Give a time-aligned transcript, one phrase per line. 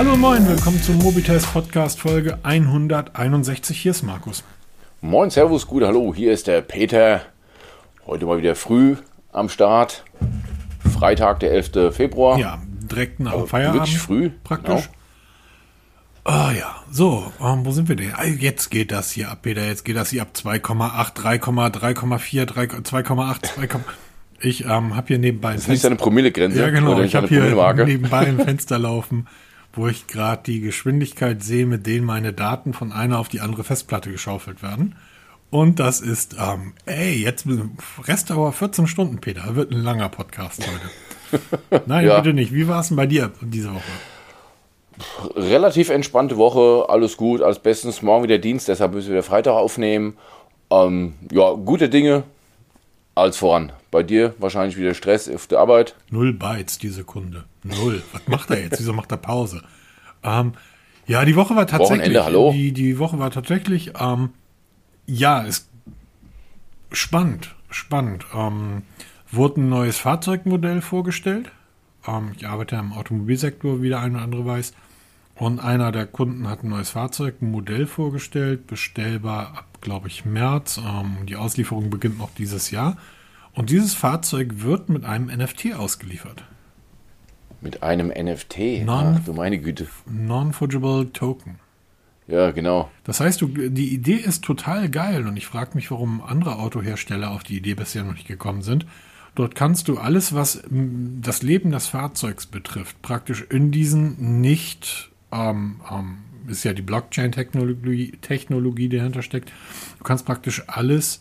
[0.00, 3.78] Hallo und moin, willkommen zum Mobitest Podcast Folge 161.
[3.78, 4.42] Hier ist Markus.
[5.02, 7.20] Moin, Servus, gut, hallo, hier ist der Peter.
[8.06, 8.96] Heute mal wieder früh
[9.30, 10.04] am Start.
[10.90, 11.94] Freitag, der 11.
[11.94, 12.38] Februar.
[12.38, 13.82] Ja, direkt nach Also Feierabend.
[13.82, 14.30] Wirklich früh.
[14.42, 14.88] Praktisch.
[16.24, 18.14] Ah ja, so, ähm, wo sind wir denn?
[18.14, 19.66] Ah, Jetzt geht das hier ab, Peter.
[19.66, 22.46] Jetzt geht das hier ab 2,8, 3,3,4,
[22.84, 23.68] 2,8, 2,
[24.40, 26.58] Ich ähm, habe hier nebenbei Das ist nicht seine Promillegrenze.
[26.58, 26.98] Ja, genau.
[27.02, 27.42] Ich habe hier
[27.84, 29.26] nebenbei ein Fenster laufen,
[29.72, 33.64] wo ich gerade die Geschwindigkeit sehe, mit denen meine Daten von einer auf die andere
[33.64, 34.96] Festplatte geschaufelt werden.
[35.50, 37.46] Und das ist, ähm, ey, jetzt
[38.06, 39.56] Restdauer 14 Stunden, Peter.
[39.56, 41.82] Wird ein langer Podcast heute.
[41.86, 42.20] Nein, Ja.
[42.20, 42.52] bitte nicht.
[42.52, 43.82] Wie war es denn bei dir diese Woche?
[45.36, 48.02] Relativ entspannte Woche, alles gut, alles bestens.
[48.02, 50.16] Morgen wieder Dienst, deshalb müssen wir wieder Freitag aufnehmen.
[50.70, 52.24] Ähm, ja, gute Dinge,
[53.14, 53.72] alles voran.
[53.90, 55.96] Bei dir wahrscheinlich wieder Stress auf der Arbeit.
[56.10, 57.44] Null Bytes die Sekunde.
[57.62, 58.02] Null.
[58.12, 58.78] Was macht er jetzt?
[58.78, 59.62] Wieso macht er Pause?
[60.22, 60.52] Ähm,
[61.06, 61.98] ja, die Woche war tatsächlich.
[61.98, 62.52] Wochenende, hallo?
[62.52, 64.30] Die, die Woche war tatsächlich, ähm,
[65.06, 65.68] ja, ist
[66.92, 68.26] spannend, spannend.
[68.34, 68.82] Ähm,
[69.30, 71.50] wurde ein neues Fahrzeugmodell vorgestellt.
[72.06, 74.72] Ähm, ich arbeite ja im Automobilsektor, wie der eine oder andere weiß.
[75.34, 80.24] Und einer der Kunden hat ein neues Fahrzeug, ein Modell vorgestellt, bestellbar ab, glaube ich,
[80.24, 80.78] März.
[80.78, 82.96] Ähm, die Auslieferung beginnt noch dieses Jahr.
[83.52, 86.44] Und dieses Fahrzeug wird mit einem NFT ausgeliefert.
[87.60, 88.84] Mit einem NFT.
[88.84, 89.86] Non- Ach du meine Güte.
[90.06, 91.56] Non-Fungible Token.
[92.26, 92.90] Ja, genau.
[93.04, 97.30] Das heißt, du, die Idee ist total geil und ich frage mich, warum andere Autohersteller
[97.32, 98.86] auf die Idee bisher noch nicht gekommen sind.
[99.34, 105.80] Dort kannst du alles, was das Leben des Fahrzeugs betrifft, praktisch in diesen nicht, ähm,
[105.90, 109.52] ähm, ist ja die Blockchain-Technologie, Technologie, die dahinter steckt.
[109.98, 111.20] Du kannst praktisch alles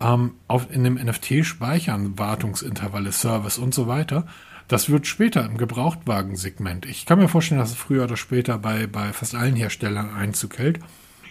[0.00, 4.26] ähm, auf, in dem NFT speichern, Wartungsintervalle, Service und so weiter.
[4.70, 6.86] Das wird später im Gebrauchtwagensegment.
[6.86, 10.58] Ich kann mir vorstellen, dass es früher oder später bei, bei fast allen Herstellern Einzug
[10.58, 10.78] hält.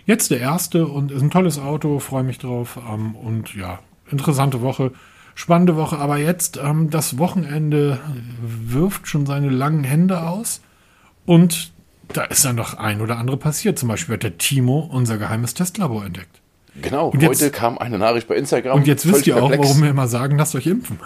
[0.06, 2.78] Jetzt der erste und ist ein tolles Auto, freue mich drauf.
[2.86, 3.80] Ähm, und ja,
[4.12, 4.92] interessante Woche,
[5.36, 6.00] spannende Woche.
[6.00, 8.02] Aber jetzt ähm, das Wochenende
[8.42, 10.60] wirft schon seine langen Hände aus.
[11.26, 11.72] Und
[12.10, 13.80] da ist dann doch ein oder andere passiert.
[13.80, 16.42] Zum Beispiel hat der Timo unser geheimes Testlabor entdeckt.
[16.82, 18.78] Genau, Und jetzt- heute kam eine Nachricht bei Instagram.
[18.78, 19.68] Und jetzt wisst ihr auch, perplex.
[19.70, 21.00] warum wir immer sagen, lasst euch impfen.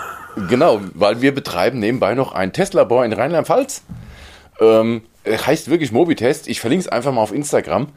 [0.49, 3.83] Genau, weil wir betreiben nebenbei noch ein Testlabor in Rheinland-Pfalz.
[4.59, 6.47] Ähm, heißt wirklich Mobitest.
[6.47, 7.87] Ich verlinke es einfach mal auf Instagram.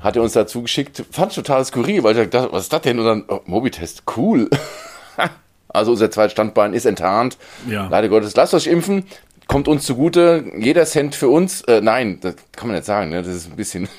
[0.00, 1.04] Hat er uns dazu geschickt.
[1.10, 2.98] Fand ich total skurril, weil ich dachte, was ist das denn?
[2.98, 4.48] Und dann, oh, Mobitest, cool.
[5.68, 7.36] also unser zweites Standbein ist enttarnt.
[7.68, 7.88] Ja.
[7.88, 9.04] Leider Gottes, lasst euch impfen.
[9.50, 10.44] Kommt uns zugute.
[10.56, 11.62] Jeder Cent für uns.
[11.62, 13.10] Äh, nein, das kann man nicht sagen.
[13.10, 13.20] Ne?
[13.20, 13.88] Das ist ein bisschen...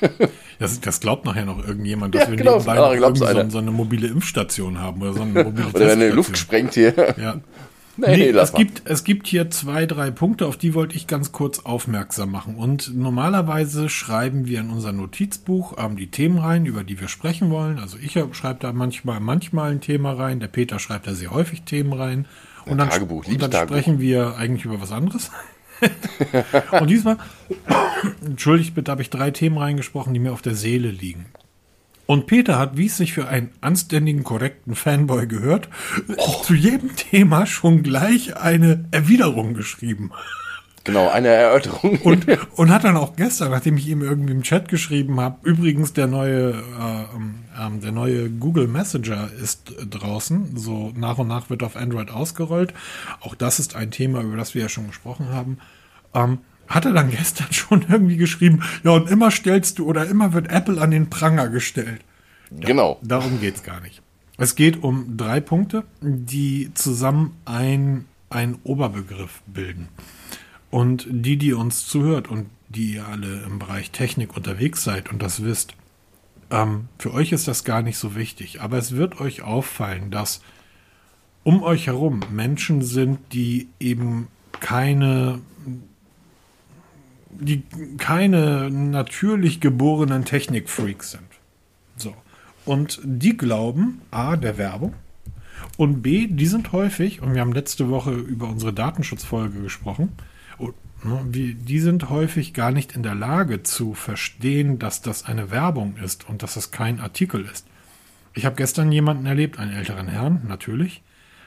[0.58, 3.72] Das, das glaubt nachher noch irgendjemand, dass Ja, wir genau, nebenbei noch so, so eine
[3.72, 6.10] mobile Impfstation haben oder so eine mobile Oder wenn eine.
[6.10, 6.94] Luft sprengt hier.
[7.20, 7.40] Ja.
[7.96, 8.58] Nee, Nee, nee, es, mal.
[8.58, 12.54] gibt, es gibt hier zwei, drei Punkte, auf die wollte ich ganz kurz aufmerksam machen.
[12.56, 17.50] Und normalerweise schreiben wir in unser Notizbuch ähm, die Themen rein, über die wir sprechen
[17.50, 17.78] wollen.
[17.78, 21.62] Also ich schreibe da manchmal, manchmal ein Thema rein, der Peter schreibt da sehr häufig
[21.62, 22.24] Themen rein.
[22.66, 25.30] Und dann, Tagebuch, und dann sprechen wir eigentlich über was anderes.
[26.80, 27.18] und diesmal,
[28.24, 31.26] entschuldigt bitte, habe ich drei Themen reingesprochen, die mir auf der Seele liegen.
[32.06, 35.68] Und Peter hat, wie es sich für einen anständigen, korrekten Fanboy gehört,
[36.42, 40.10] zu jedem Thema schon gleich eine Erwiderung geschrieben.
[40.84, 41.98] Genau, eine Erörterung.
[41.98, 42.26] Und,
[42.56, 46.08] und hat dann auch gestern, nachdem ich ihm irgendwie im Chat geschrieben habe, übrigens der
[46.08, 47.04] neue, äh,
[47.60, 50.56] ähm, der neue Google Messenger ist draußen.
[50.56, 52.74] So nach und nach wird auf Android ausgerollt.
[53.20, 55.58] Auch das ist ein Thema, über das wir ja schon gesprochen haben.
[56.14, 60.32] Ähm, hat er dann gestern schon irgendwie geschrieben, ja, und immer stellst du oder immer
[60.32, 62.00] wird Apple an den Pranger gestellt.
[62.50, 62.98] genau.
[63.02, 64.02] Darum geht's gar nicht.
[64.38, 69.88] Es geht um drei Punkte, die zusammen ein, ein Oberbegriff bilden.
[70.72, 75.22] Und die, die uns zuhört und die ihr alle im Bereich Technik unterwegs seid und
[75.22, 75.74] das wisst,
[76.50, 78.62] ähm, für euch ist das gar nicht so wichtig.
[78.62, 80.40] Aber es wird euch auffallen, dass
[81.44, 84.28] um euch herum Menschen sind, die eben
[84.60, 85.42] keine
[87.30, 87.64] die
[87.98, 91.28] keine natürlich geborenen Technikfreaks sind.
[91.96, 92.14] So.
[92.64, 94.94] Und die glauben, A, der Werbung
[95.76, 100.10] und B, die sind häufig, und wir haben letzte Woche über unsere Datenschutzfolge gesprochen,
[101.04, 106.28] die sind häufig gar nicht in der Lage zu verstehen, dass das eine Werbung ist
[106.28, 107.66] und dass das kein Artikel ist.
[108.34, 111.02] Ich habe gestern jemanden erlebt, einen älteren Herrn, natürlich,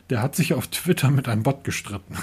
[0.09, 2.15] der hat sich auf Twitter mit einem Bot gestritten.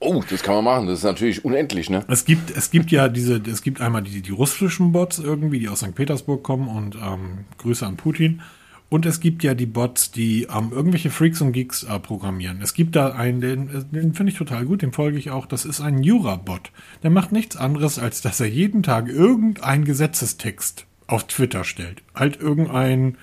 [0.00, 0.86] Oh, das kann man machen.
[0.86, 2.04] Das ist natürlich unendlich, ne?
[2.08, 5.68] Es gibt, es gibt ja diese, es gibt einmal die, die russischen Bots irgendwie, die
[5.68, 5.94] aus St.
[5.94, 8.42] Petersburg kommen und ähm, Grüße an Putin.
[8.90, 12.60] Und es gibt ja die Bots, die ähm, irgendwelche Freaks und Geeks äh, programmieren.
[12.62, 15.46] Es gibt da einen, den, den finde ich total gut, dem folge ich auch.
[15.46, 16.70] Das ist ein Jura-Bot.
[17.02, 22.02] Der macht nichts anderes, als dass er jeden Tag irgendeinen Gesetzestext auf Twitter stellt.
[22.14, 23.16] Halt irgendein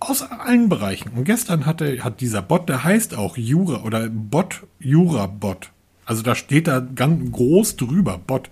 [0.00, 1.10] aus allen Bereichen.
[1.10, 5.72] Und gestern hatte, hat dieser Bot, der heißt auch Jura oder Bot, Jura-Bot.
[6.06, 8.50] Also da steht da ganz groß drüber, Bot.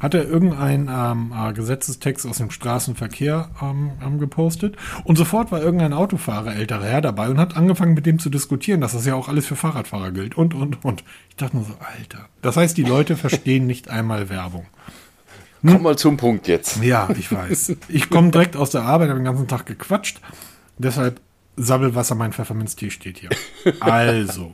[0.00, 5.62] Hat er irgendeinen ähm, äh, Gesetzestext aus dem Straßenverkehr ähm, ähm, gepostet und sofort war
[5.62, 9.14] irgendein Autofahrer, älterer Herr dabei und hat angefangen mit dem zu diskutieren, dass das ja
[9.14, 11.04] auch alles für Fahrradfahrer gilt und, und, und.
[11.30, 12.28] Ich dachte nur so, Alter.
[12.42, 14.66] Das heißt, die Leute verstehen nicht einmal Werbung.
[15.62, 15.72] Hm?
[15.72, 16.82] Komm mal zum Punkt jetzt.
[16.82, 17.76] Ja, ich weiß.
[17.88, 20.20] Ich komme direkt aus der Arbeit, habe den ganzen Tag gequatscht
[20.78, 21.20] Deshalb
[21.56, 23.30] Sabbelwasser, mein Pfefferminztee steht hier.
[23.80, 24.52] Also,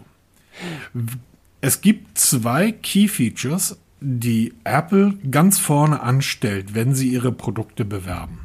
[1.60, 3.76] es gibt zwei Key Features,
[4.06, 8.40] die Apple ganz vorne anstellt, wenn sie ihre Produkte bewerben.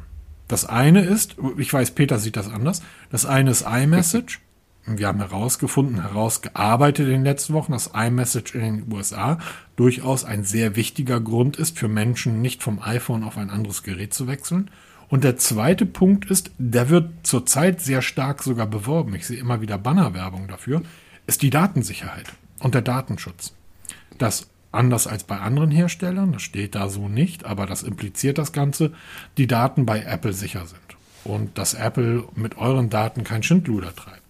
[0.48, 2.82] Das eine ist, ich weiß, Peter sieht das anders.
[3.10, 4.40] Das eine ist iMessage.
[4.86, 9.38] Wir haben herausgefunden, herausgearbeitet in den letzten Wochen, dass iMessage in den USA
[9.76, 14.14] durchaus ein sehr wichtiger Grund ist für Menschen, nicht vom iPhone auf ein anderes Gerät
[14.14, 14.70] zu wechseln.
[15.08, 19.14] Und der zweite Punkt ist, der wird zurzeit sehr stark sogar beworben.
[19.14, 20.82] Ich sehe immer wieder Bannerwerbung dafür,
[21.26, 23.52] ist die Datensicherheit und der Datenschutz.
[24.16, 28.52] Das anders als bei anderen Herstellern, das steht da so nicht, aber das impliziert das
[28.52, 28.92] Ganze,
[29.36, 30.80] die Daten bei Apple sicher sind.
[31.24, 34.22] Und dass Apple mit euren Daten kein Schindluder treibt.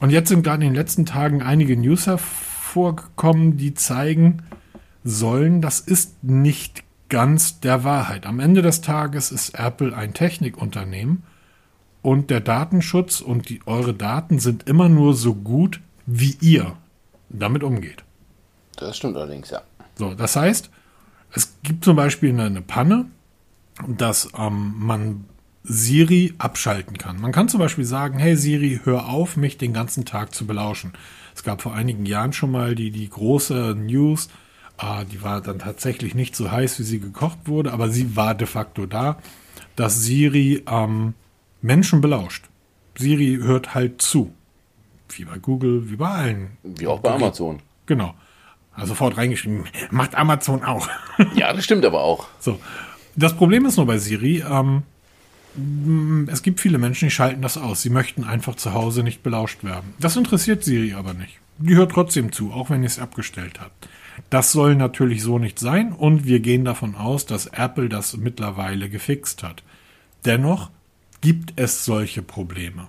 [0.00, 4.42] Und jetzt sind gerade in den letzten Tagen einige News hervorgekommen, die zeigen
[5.02, 8.26] sollen, das ist nicht ganz der Wahrheit.
[8.26, 11.22] Am Ende des Tages ist Apple ein Technikunternehmen
[12.02, 16.76] und der Datenschutz und die, eure Daten sind immer nur so gut, wie ihr
[17.28, 18.04] damit umgeht.
[18.76, 19.62] Das stimmt allerdings, ja.
[19.96, 20.70] So, das heißt,
[21.32, 23.06] es gibt zum Beispiel eine, eine Panne,
[23.86, 25.24] dass ähm, man
[25.62, 27.20] Siri abschalten kann.
[27.20, 30.92] Man kann zum Beispiel sagen, hey Siri, hör auf, mich den ganzen Tag zu belauschen.
[31.34, 34.28] Es gab vor einigen Jahren schon mal die, die große News,
[34.76, 38.34] Ah, die war dann tatsächlich nicht so heiß, wie sie gekocht wurde, aber sie war
[38.34, 39.18] de facto da,
[39.76, 41.14] dass Siri ähm,
[41.62, 42.48] Menschen belauscht.
[42.98, 44.32] Siri hört halt zu.
[45.10, 46.56] Wie bei Google, wie bei allen.
[46.64, 47.60] Wie auch bei Amazon.
[47.86, 48.14] Genau.
[48.74, 50.88] Also sofort reingeschrieben, macht Amazon auch.
[51.34, 52.26] ja, das stimmt aber auch.
[52.40, 52.58] So.
[53.16, 54.82] Das Problem ist nur bei Siri, ähm,
[56.26, 57.82] es gibt viele Menschen, die schalten das aus.
[57.82, 59.94] Sie möchten einfach zu Hause nicht belauscht werden.
[60.00, 61.38] Das interessiert Siri aber nicht.
[61.58, 63.88] Die hört trotzdem zu, auch wenn ihr es abgestellt habt.
[64.30, 68.88] Das soll natürlich so nicht sein und wir gehen davon aus, dass Apple das mittlerweile
[68.88, 69.62] gefixt hat.
[70.24, 70.70] Dennoch
[71.20, 72.88] gibt es solche Probleme.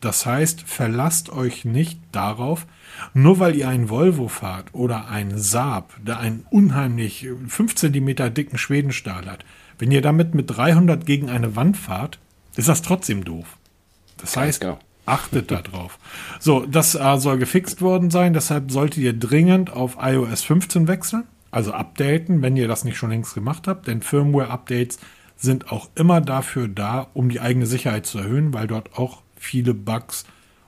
[0.00, 2.66] Das heißt, verlasst euch nicht darauf,
[3.14, 8.58] nur weil ihr einen Volvo fahrt oder einen Saab, der einen unheimlich 5 cm dicken
[8.58, 9.44] Schwedenstahl hat.
[9.78, 12.18] Wenn ihr damit mit 300 gegen eine Wand fahrt,
[12.56, 13.56] ist das trotzdem doof.
[14.16, 14.78] Das heißt, genau.
[15.06, 15.98] Achtet darauf.
[16.38, 21.24] So, das äh, soll gefixt worden sein, deshalb solltet ihr dringend auf iOS 15 wechseln,
[21.50, 24.98] also updaten, wenn ihr das nicht schon längst gemacht habt, denn Firmware-Updates
[25.38, 29.74] sind auch immer dafür da, um die eigene Sicherheit zu erhöhen, weil dort auch viele
[29.74, 30.24] Bugs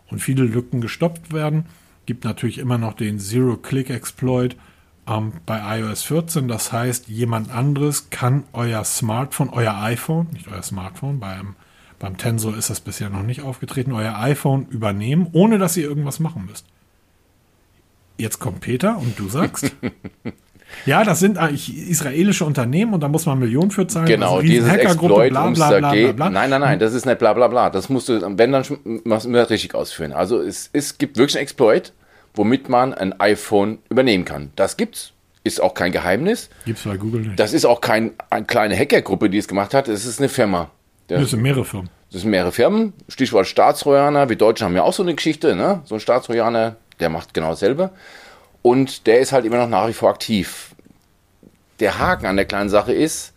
[0.08, 1.66] und viele Lücken gestoppt werden.
[2.06, 4.56] Gibt natürlich immer noch den Zero-Click-Exploit
[5.06, 6.48] ähm, bei iOS 14.
[6.48, 11.56] Das heißt, jemand anderes kann euer Smartphone, euer iPhone, nicht euer Smartphone, bei einem
[12.00, 13.92] beim Tensor ist das bisher noch nicht aufgetreten.
[13.92, 16.64] Euer iPhone übernehmen, ohne dass ihr irgendwas machen müsst.
[18.16, 19.76] Jetzt kommt Peter und du sagst.
[20.86, 24.06] ja, das sind eigentlich israelische Unternehmen und da muss man Millionen für zahlen.
[24.06, 27.18] Genau, also dieses Exploit, bla, bla, bla, bla, bla, Nein, nein, nein, das ist nicht
[27.18, 27.70] bla bla bla.
[27.70, 28.64] Das musst du, wenn dann,
[29.04, 30.12] machst du richtig ausführen.
[30.12, 31.92] Also es, es gibt wirklich einen Exploit,
[32.34, 34.50] womit man ein iPhone übernehmen kann.
[34.56, 35.12] Das gibt's.
[35.42, 36.50] Ist auch kein Geheimnis.
[36.66, 37.40] Gibt's bei Google nicht.
[37.40, 38.12] Das ist auch keine
[38.46, 39.88] kleine Hackergruppe, die es gemacht hat.
[39.88, 40.70] Es ist eine Firma.
[41.08, 41.88] Das sind mehrere Firmen.
[42.12, 42.92] Das sind mehrere Firmen.
[43.08, 44.28] Stichwort Staatstrojaner.
[44.28, 45.80] Wir Deutschen haben ja auch so eine Geschichte, ne?
[45.84, 47.90] So ein Staatstrojaner, der macht genau dasselbe.
[48.62, 50.74] Und der ist halt immer noch nach wie vor aktiv.
[51.80, 53.32] Der Haken an der kleinen Sache ist,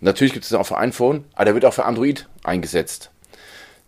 [0.00, 3.10] natürlich gibt es auch für iPhone, aber der wird auch für Android eingesetzt.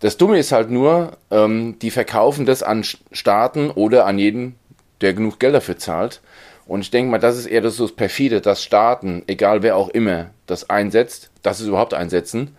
[0.01, 4.57] Das Dumme ist halt nur, ähm, die verkaufen das an Staaten oder an jeden,
[5.01, 6.21] der genug Geld dafür zahlt.
[6.67, 9.77] Und ich denke mal, das ist eher das, so das perfide, dass Staaten, egal wer
[9.77, 12.57] auch immer, das einsetzt, dass sie es überhaupt einsetzen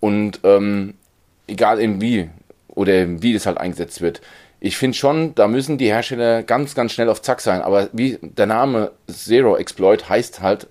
[0.00, 0.94] und ähm,
[1.46, 2.30] egal in wie
[2.68, 4.20] oder wie das halt eingesetzt wird.
[4.64, 7.62] Ich finde schon, da müssen die Hersteller ganz, ganz schnell auf Zack sein.
[7.62, 10.68] Aber wie der Name Zero Exploit heißt halt,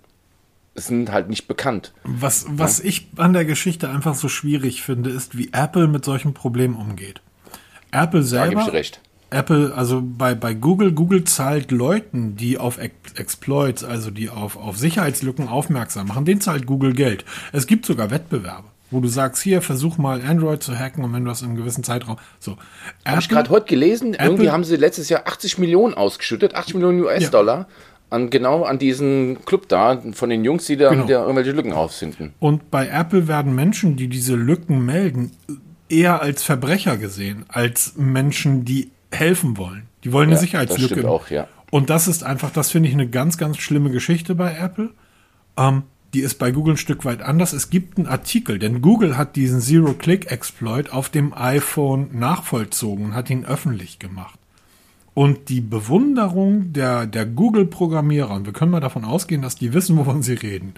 [0.75, 1.91] sind halt nicht bekannt.
[2.05, 2.86] Was, was ja?
[2.86, 7.21] ich an der Geschichte einfach so schwierig finde, ist, wie Apple mit solchen Problemen umgeht.
[7.91, 8.62] Apple selber.
[8.62, 9.01] Da ich recht.
[9.29, 14.77] Apple, also bei, bei Google, Google zahlt Leuten, die auf Exploits, also die auf, auf
[14.77, 17.25] Sicherheitslücken aufmerksam machen, denen zahlt Google Geld.
[17.51, 18.69] Es gibt sogar Wettbewerbe.
[18.91, 21.57] Wo du sagst, hier, versuch mal Android zu hacken und wenn du das in einem
[21.57, 22.17] gewissen Zeitraum.
[22.39, 22.57] So.
[23.05, 26.75] Habe ich gerade heute gelesen, Apple- irgendwie haben sie letztes Jahr 80 Millionen ausgeschüttet, 80
[26.75, 27.67] Millionen US-Dollar,
[28.10, 31.05] an, genau an diesen Club da, von den Jungs, die da Genau.
[31.05, 32.33] wieder irgendwelche Lücken rausfinden.
[32.39, 35.31] Und bei Apple werden Menschen, die diese Lücken melden,
[35.88, 39.83] eher als Verbrecher gesehen, als Menschen, die helfen wollen.
[40.03, 40.95] Die wollen eine Ja, Sicherheitslücke.
[40.95, 41.48] das auch, ja.
[41.69, 44.89] Und das ist einfach, das finde ich eine ganz, ganz schlimme Geschichte bei Apple.
[45.57, 45.83] Ähm,
[46.13, 47.53] die ist bei Google ein Stück weit anders.
[47.53, 53.30] Es gibt einen Artikel, denn Google hat diesen Zero-Click-Exploit auf dem iPhone nachvollzogen und hat
[53.30, 54.38] ihn öffentlich gemacht.
[55.13, 59.98] Und die Bewunderung der, der Google-Programmierer, und wir können mal davon ausgehen, dass die wissen,
[59.98, 60.74] wovon sie reden,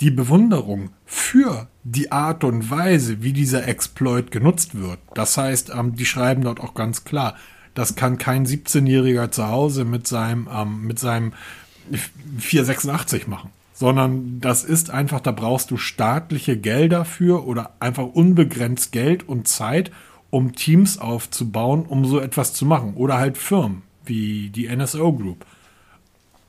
[0.00, 4.98] die Bewunderung für die Art und Weise, wie dieser Exploit genutzt wird.
[5.14, 7.34] Das heißt, ähm, die schreiben dort auch ganz klar,
[7.74, 11.32] das kann kein 17-Jähriger zu Hause mit seinem, ähm, mit seinem
[12.38, 13.50] 486 machen.
[13.78, 19.46] Sondern das ist einfach, da brauchst du staatliche Gelder für oder einfach unbegrenzt Geld und
[19.46, 19.92] Zeit,
[20.30, 22.94] um Teams aufzubauen, um so etwas zu machen.
[22.94, 25.46] Oder halt Firmen wie die NSO Group.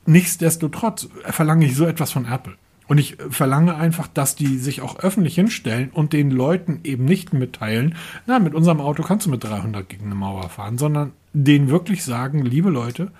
[0.06, 2.56] Nichtsdestotrotz verlange ich so etwas von Apple.
[2.88, 7.32] Und ich verlange einfach, dass die sich auch öffentlich hinstellen und den Leuten eben nicht
[7.32, 7.94] mitteilen,
[8.26, 12.02] na, mit unserem Auto kannst du mit 300 gegen eine Mauer fahren, sondern denen wirklich
[12.02, 13.12] sagen, liebe Leute,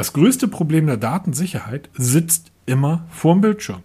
[0.00, 3.82] das größte Problem der Datensicherheit sitzt immer vorm Bildschirm.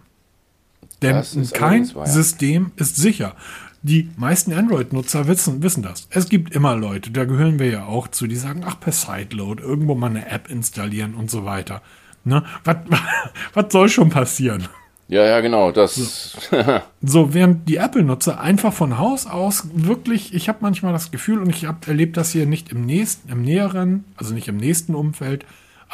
[1.02, 1.84] Denn kein.
[1.84, 3.34] System ist sicher.
[3.82, 6.08] Die meisten Android-Nutzer wissen, wissen das.
[6.08, 9.62] Es gibt immer Leute, da gehören wir ja auch zu, die sagen, ach, per Sideload,
[9.62, 11.82] irgendwo mal eine App installieren und so weiter.
[12.24, 12.42] Ne?
[12.64, 12.76] Was,
[13.52, 14.66] was soll schon passieren?
[15.08, 16.50] Ja, ja, genau, das,
[17.02, 21.50] So, während die Apple-Nutzer einfach von Haus aus wirklich, ich habe manchmal das Gefühl, und
[21.50, 25.44] ich habe erlebt das hier nicht im nächsten, im näheren, also nicht im nächsten Umfeld,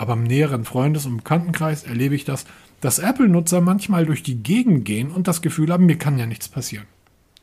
[0.02, 2.44] aber im näheren Freundes- und Bekanntenkreis erlebe ich das,
[2.80, 6.48] dass Apple-Nutzer manchmal durch die Gegend gehen und das Gefühl haben, mir kann ja nichts
[6.48, 6.86] passieren.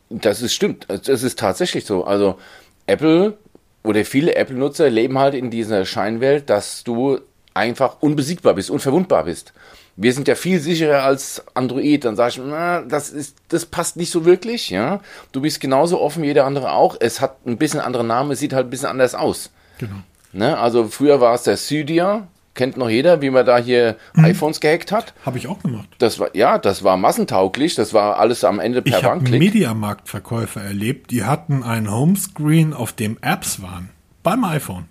[0.10, 0.86] das ist stimmt.
[0.90, 2.04] Das ist tatsächlich so.
[2.04, 2.38] Also
[2.86, 3.38] Apple
[3.84, 7.20] oder viele Apple-Nutzer leben halt in dieser Scheinwelt, dass du
[7.54, 9.54] einfach unbesiegbar bist, unverwundbar bist.
[9.96, 12.04] Wir sind ja viel sicherer als Android.
[12.04, 15.00] Dann sage ich, na, das ist, das passt nicht so wirklich, ja.
[15.32, 16.98] Du bist genauso offen wie jeder andere auch.
[17.00, 19.50] Es hat ein bisschen anderen Namen, es sieht halt ein bisschen anders aus.
[19.78, 19.96] Genau.
[20.32, 20.58] Ne?
[20.58, 22.28] Also früher war es der Cydia,
[22.60, 24.26] kennt noch jeder, wie man da hier Mhm.
[24.26, 25.14] iPhones gehackt hat.
[25.26, 25.88] Habe ich auch gemacht.
[26.00, 29.40] Das war, ja, das war massentauglich, das war alles am Ende per Ich habe One-Click.
[29.40, 33.90] Mediamarkt-Verkäufer erlebt, die hatten ein Homescreen, auf dem Apps waren.
[34.24, 34.86] Beim iPhone.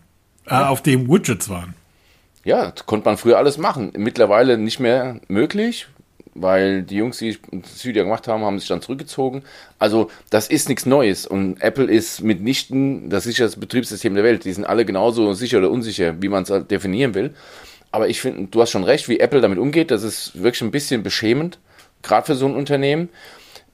[0.47, 1.75] Äh, auf dem Widgets waren.
[2.43, 3.93] Ja, das konnte man früher alles machen.
[3.97, 5.89] Mittlerweile nicht mehr möglich,
[6.41, 9.43] weil die Jungs, die das Video gemacht haben, haben sich dann zurückgezogen.
[9.79, 14.45] Also das ist nichts Neues und Apple ist mitnichten das sicherste Betriebssystem der Welt.
[14.45, 17.35] Die sind alle genauso sicher oder unsicher, wie man es halt definieren will.
[17.91, 20.71] Aber ich finde, du hast schon recht, wie Apple damit umgeht, das ist wirklich ein
[20.71, 21.59] bisschen beschämend,
[22.03, 23.09] gerade für so ein Unternehmen.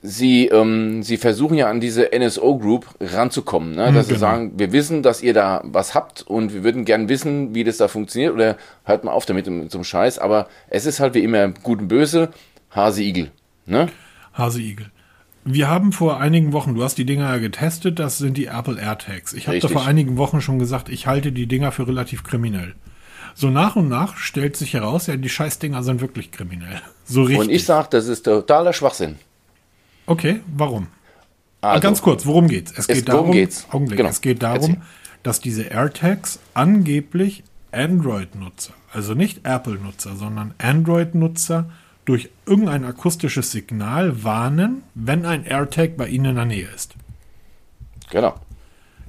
[0.06, 3.90] Sie, ähm, sie versuchen ja an diese NSO Group ranzukommen, ne?
[3.90, 4.26] dass sie genau.
[4.26, 7.78] sagen, wir wissen, dass ihr da was habt und wir würden gern wissen, wie das
[7.78, 11.48] da funktioniert oder hört mal auf damit einem Scheiß, aber es ist halt wie immer
[11.48, 12.28] gut und böse,
[12.74, 13.30] Hase Igel,
[13.66, 13.88] ne?
[14.32, 14.86] Hase Igel.
[15.44, 18.80] Wir haben vor einigen Wochen, du hast die Dinger ja getestet, das sind die Apple
[18.80, 19.34] AirTags.
[19.34, 22.74] Ich habe da vor einigen Wochen schon gesagt, ich halte die Dinger für relativ kriminell.
[23.34, 26.80] So nach und nach stellt sich heraus, ja, die Scheißdinger sind wirklich kriminell.
[27.06, 27.38] So richtig.
[27.38, 29.16] Und ich sag, das ist totaler Schwachsinn.
[30.06, 30.86] okay, warum?
[31.60, 32.72] Also, Ganz kurz, worum geht's?
[32.74, 33.66] Es geht worum darum, geht's?
[33.70, 34.08] Augenblick, Genau.
[34.08, 34.82] es geht darum, Erzähl.
[35.22, 41.68] dass diese AirTags angeblich Android-Nutzer, also nicht Apple-Nutzer, sondern Android-Nutzer
[42.04, 46.94] durch irgendein akustisches Signal warnen, wenn ein AirTag bei ihnen in der Nähe ist.
[48.10, 48.34] Genau.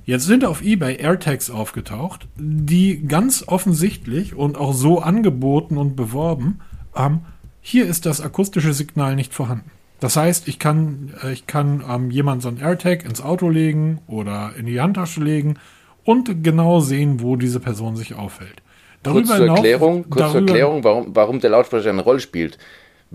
[0.06, 6.60] Jetzt sind auf eBay AirTags aufgetaucht, die ganz offensichtlich und auch so angeboten und beworben,
[6.96, 7.22] ähm,
[7.62, 9.72] hier ist das akustische Signal nicht vorhanden.
[10.00, 14.00] Das heißt, ich kann, äh, ich kann ähm, jemand so ein AirTag ins Auto legen
[14.08, 15.56] oder in die Handtasche legen
[16.04, 18.62] und genau sehen, wo diese Person sich aufhält.
[19.04, 22.60] Kurz zur Erklärung, kurz zur darüber- Erklärung warum, warum der Lautsprecher eine Rolle spielt.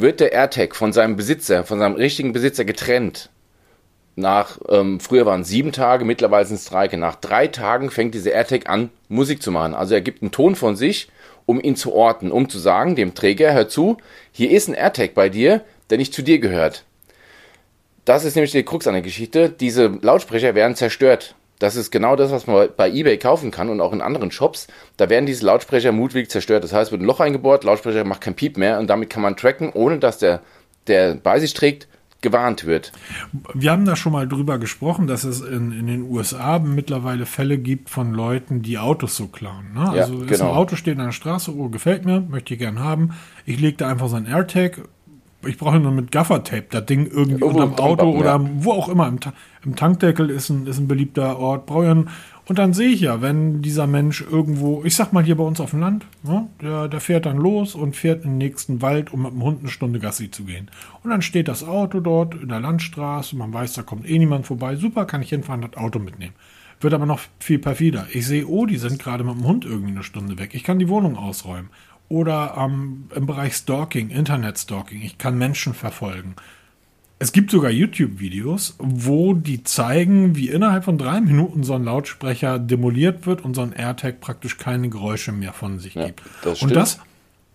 [0.00, 3.30] Wird der AirTag von seinem Besitzer, von seinem richtigen Besitzer getrennt,
[4.16, 6.88] nach, ähm, früher waren es sieben Tage, mittlerweile sind es drei.
[6.88, 9.75] Nach drei Tagen fängt dieser AirTag an, Musik zu machen.
[9.75, 11.09] Also er gibt einen Ton von sich,
[11.47, 13.97] um ihn zu orten, um zu sagen, dem Träger, hör zu,
[14.33, 16.85] hier ist ein AirTag bei dir, der nicht zu dir gehört.
[18.04, 19.49] Das ist nämlich die Krux an der Geschichte.
[19.49, 21.35] Diese Lautsprecher werden zerstört.
[21.60, 24.66] Das ist genau das, was man bei eBay kaufen kann und auch in anderen Shops.
[24.96, 26.64] Da werden diese Lautsprecher mutwillig zerstört.
[26.64, 29.22] Das heißt, es wird ein Loch eingebohrt, Lautsprecher macht kein Piep mehr und damit kann
[29.22, 30.40] man tracken, ohne dass der,
[30.88, 31.86] der bei sich trägt,
[32.22, 32.92] gewarnt wird.
[33.54, 37.58] Wir haben da schon mal drüber gesprochen, dass es in, in den USA mittlerweile Fälle
[37.58, 39.72] gibt von Leuten, die Autos so klauen.
[39.74, 39.80] Ne?
[39.80, 40.52] Ja, also ist ein genau.
[40.52, 43.12] Auto steht an der Straße, oh, gefällt mir, möchte ich gern haben.
[43.46, 44.82] Ich lege da einfach so ein AirTag,
[45.47, 48.50] ich brauche nur mit Gaffertape das Ding irgendwie Irgendwo unterm Auto pappen, oder ja.
[48.59, 49.09] wo auch immer.
[49.09, 49.32] Im, Ta
[49.64, 51.66] im Tankdeckel ist ein, ist ein beliebter Ort.
[51.66, 52.09] Brauche ich einen,
[52.50, 55.61] und dann sehe ich ja, wenn dieser Mensch irgendwo, ich sag mal hier bei uns
[55.61, 59.12] auf dem Land, ne, der, der fährt dann los und fährt in den nächsten Wald,
[59.12, 60.68] um mit dem Hund eine Stunde Gassi zu gehen.
[61.04, 64.47] Und dann steht das Auto dort in der Landstraße, man weiß, da kommt eh niemand
[64.47, 64.75] vorbei.
[64.75, 66.35] Super, kann ich hinfahren, das Auto mitnehmen.
[66.80, 68.06] Wird aber noch viel perfider.
[68.12, 70.50] Ich sehe, oh, die sind gerade mit dem Hund irgendwie eine Stunde weg.
[70.54, 71.68] Ich kann die Wohnung ausräumen.
[72.10, 75.00] Oder ähm, im Bereich Stalking, Internet-Stalking.
[75.00, 76.34] Ich kann Menschen verfolgen.
[77.20, 82.58] Es gibt sogar YouTube-Videos, wo die zeigen, wie innerhalb von drei Minuten so ein Lautsprecher
[82.58, 86.22] demoliert wird und so ein AirTag praktisch keine Geräusche mehr von sich Ja, gibt.
[86.42, 86.98] das und das,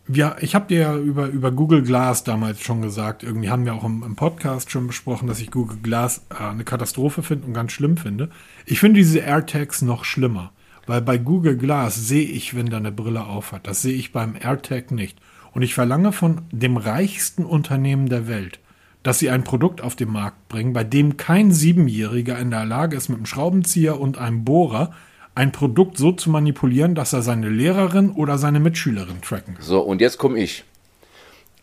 [0.08, 3.74] ja, ich habe dir ja über, über Google Glass damals schon gesagt, irgendwie haben wir
[3.74, 7.54] auch im, im Podcast schon besprochen, dass ich Google Glass äh, eine Katastrophe finde und
[7.54, 8.30] ganz schlimm finde.
[8.66, 10.54] Ich finde diese AirTags noch schlimmer,
[10.88, 13.68] weil bei Google Glass sehe ich, wenn da eine Brille aufhat.
[13.68, 15.18] Das sehe ich beim AirTag nicht.
[15.54, 18.60] Und ich verlange von dem reichsten Unternehmen der Welt,
[19.04, 22.98] dass sie ein Produkt auf den Markt bringen, bei dem kein Siebenjähriger in der Lage
[22.98, 24.92] ist, mit einem Schraubenzieher und einem Bohrer
[25.34, 29.64] ein Produkt so zu manipulieren, dass er seine Lehrerin oder seine Mitschülerin tracken kann.
[29.64, 30.64] So, und jetzt komme ich.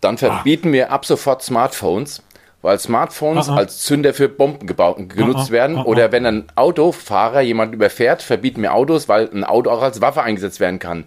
[0.00, 2.23] Dann verbieten wir ab sofort Smartphones,
[2.62, 3.57] weil Smartphones Ah, ah.
[3.59, 5.76] als Zünder für Bomben genutzt Ah, ah, werden.
[5.76, 5.85] ah, ah.
[5.85, 10.23] Oder wenn ein Autofahrer jemand überfährt, verbieten wir Autos, weil ein Auto auch als Waffe
[10.23, 11.04] eingesetzt werden kann.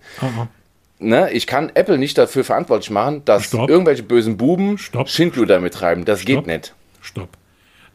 [0.99, 1.31] Ne?
[1.31, 3.69] Ich kann Apple nicht dafür verantwortlich machen, dass Stopp.
[3.69, 5.09] irgendwelche bösen Buben Stopp.
[5.09, 6.05] Schindluder mittreiben.
[6.05, 6.47] Das geht Stopp.
[6.47, 6.73] nicht.
[7.01, 7.29] Stopp.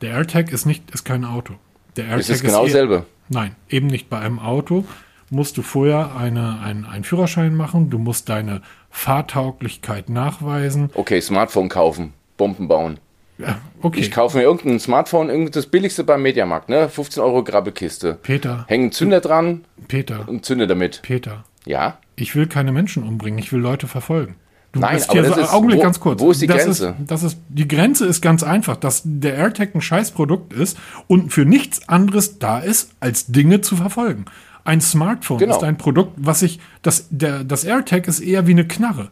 [0.03, 1.55] Der AirTag ist nicht, ist kein Auto.
[1.97, 3.07] Der AirTag Es ist genau eher- dasselbe.
[3.29, 4.11] Nein, eben nicht.
[4.11, 4.85] Bei einem Auto
[5.31, 7.89] musst du vorher eine, einen, einen Führerschein machen.
[7.91, 10.91] Du musst deine Fahrtauglichkeit nachweisen.
[10.95, 12.99] Okay, Smartphone kaufen, Bomben bauen.
[13.41, 14.01] Ja, okay.
[14.01, 16.89] Ich kaufe mir irgendein Smartphone, irgend das billigste beim Mediamarkt, ne?
[16.89, 18.19] 15 Euro Grabbekiste.
[18.23, 21.01] Peter, Hängen Zünder dran Peter, und zünde damit.
[21.03, 21.45] Peter.
[21.67, 21.99] Ja?
[22.17, 23.39] Ich will keine Menschen umbringen.
[23.39, 24.37] Ich will Leute verfolgen.
[24.73, 26.21] Du Nein, aber das so, ist- Augenblick wo- ganz kurz.
[26.21, 26.87] wo ist die das Grenze?
[27.01, 30.79] Ist, das ist, die Grenze ist ganz einfach, dass der AirTag ein Scheißprodukt ist
[31.09, 34.27] und für nichts anderes da ist, als Dinge zu verfolgen.
[34.63, 35.57] Ein Smartphone Genau.
[35.57, 39.11] ist ein Produkt, was ich, das, der, das AirTag ist eher wie eine Knarre.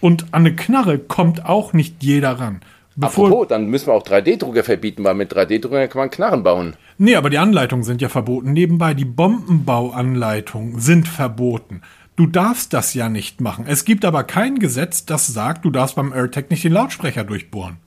[0.00, 2.60] Und an eine Knarre kommt auch nicht jeder ran.
[2.96, 6.76] Bevor, Apropos, dann müssen wir auch 3D-Drucker verbieten, weil mit 3D-Drucker kann man Knarren bauen.
[6.96, 8.52] Nee, aber die Anleitungen sind ja verboten.
[8.52, 11.82] Nebenbei, die Bombenbauanleitungen sind verboten.
[12.16, 13.64] Du darfst das ja nicht machen.
[13.66, 17.78] Es gibt aber kein Gesetz, das sagt, du darfst beim AirTag nicht den Lautsprecher durchbohren.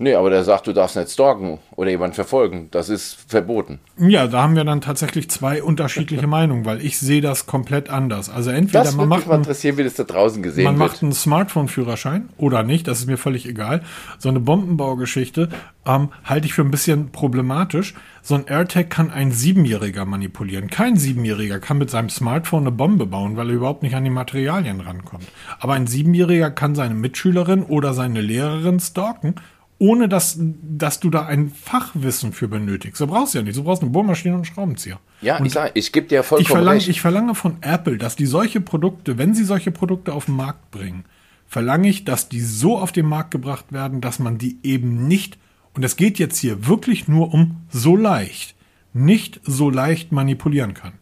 [0.00, 2.68] Nee, aber der sagt, du darfst nicht stalken oder jemanden verfolgen.
[2.70, 3.80] Das ist verboten.
[3.98, 8.30] Ja, da haben wir dann tatsächlich zwei unterschiedliche Meinungen, weil ich sehe das komplett anders.
[8.30, 10.78] Also entweder Das man würde mich macht, mal interessieren, wie das da draußen gesehen man
[10.78, 10.90] wird.
[10.92, 13.82] macht einen Smartphone-Führerschein oder nicht, das ist mir völlig egal.
[14.18, 15.48] So eine Bombenbaugeschichte
[15.84, 17.94] ähm, halte ich für ein bisschen problematisch.
[18.22, 20.68] So ein AirTag kann ein Siebenjähriger manipulieren.
[20.68, 24.10] Kein Siebenjähriger kann mit seinem Smartphone eine Bombe bauen, weil er überhaupt nicht an die
[24.10, 25.24] Materialien rankommt.
[25.58, 29.34] Aber ein Siebenjähriger kann seine Mitschülerin oder seine Lehrerin stalken,
[29.78, 33.00] ohne dass, dass du da ein Fachwissen für benötigst.
[33.00, 33.56] Du brauchst ja nicht.
[33.56, 34.98] Du brauchst eine Bohrmaschine und einen Schraubenzieher.
[35.20, 36.88] ja, ich sage, ich gebe dir Ich vollkommen verlange, recht.
[36.88, 40.70] ich verlange von Apple, dass die solche Produkte, wenn sie solche Produkte auf den Markt
[40.72, 41.04] bringen,
[41.46, 45.38] verlange ich, dass die so auf den Markt gebracht werden, dass man die eben nicht,
[45.74, 48.56] und es geht jetzt hier wirklich nur um so leicht,
[48.92, 50.94] nicht so leicht manipulieren kann.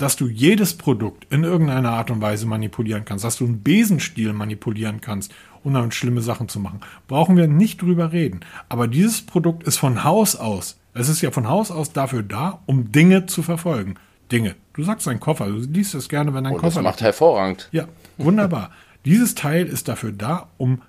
[0.00, 4.32] Dass du jedes Produkt in irgendeiner Art und Weise manipulieren kannst, dass du einen Besenstiel
[4.32, 5.30] manipulieren kannst,
[5.62, 6.80] um damit schlimme Sachen zu machen.
[7.06, 8.40] Brauchen wir nicht drüber reden.
[8.70, 12.60] Aber dieses Produkt ist von Haus aus, es ist ja von Haus aus dafür da,
[12.64, 13.96] um Dinge zu verfolgen.
[14.32, 14.56] Dinge.
[14.72, 16.82] Du sagst ein Koffer, du liest es gerne, wenn ein Und das Koffer.
[16.82, 17.68] macht hervorragend.
[17.70, 17.86] ja,
[18.16, 18.70] wunderbar.
[19.04, 20.80] Dieses Teil ist dafür da, um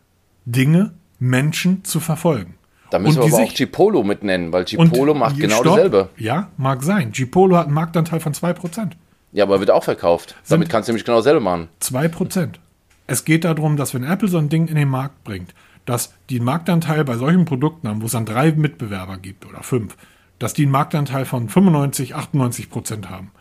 [0.45, 2.53] Dinge, Menschen zu verfolgen.
[2.91, 5.37] Da müssen Und wir die aber auch sich- Gipolo mit nennen, weil und Gipolo macht
[5.39, 5.75] genau Stopp.
[5.77, 6.09] dasselbe.
[6.17, 7.11] Ja, mag sein.
[7.11, 8.95] Gipolo hat einen Marktanteil von 2%.
[9.31, 10.35] Ja, aber wird auch verkauft.
[10.49, 11.69] Damit kannst du nämlich genau dasselbe machen.
[11.79, 12.59] 2%.
[13.07, 15.53] Es geht darum, dass wenn Apple so ein Ding in den Markt bringt,
[15.85, 19.63] dass die einen Marktanteil bei solchen Produkten haben, wo es dann drei Mitbewerber gibt oder
[19.63, 19.97] fünf,
[20.37, 23.31] dass die einen Marktanteil von 95, 98 Prozent haben.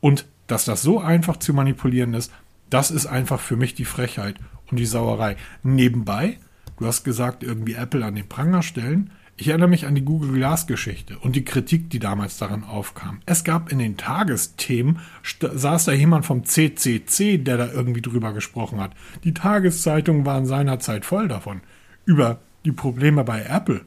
[0.00, 2.32] Und dass das so einfach zu manipulieren ist,
[2.70, 4.36] das ist einfach für mich die Frechheit
[4.70, 5.36] und die Sauerei.
[5.64, 6.38] Nebenbei,
[6.80, 9.10] du hast gesagt, irgendwie Apple an den Pranger stellen.
[9.36, 13.20] Ich erinnere mich an die Google Glass Geschichte und die Kritik, die damals daran aufkam.
[13.24, 18.34] Es gab in den Tagesthemen, st- saß da jemand vom CCC, der da irgendwie drüber
[18.34, 18.92] gesprochen hat.
[19.24, 21.62] Die Tageszeitungen waren seinerzeit voll davon.
[22.04, 23.82] Über die Probleme bei Apple,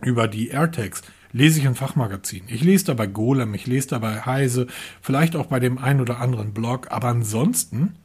[0.00, 1.02] über die AirTags,
[1.32, 2.44] lese ich ein Fachmagazin.
[2.46, 4.68] Ich lese da bei Golem, ich lese da bei Heise,
[5.02, 7.96] vielleicht auch bei dem einen oder anderen Blog, aber ansonsten,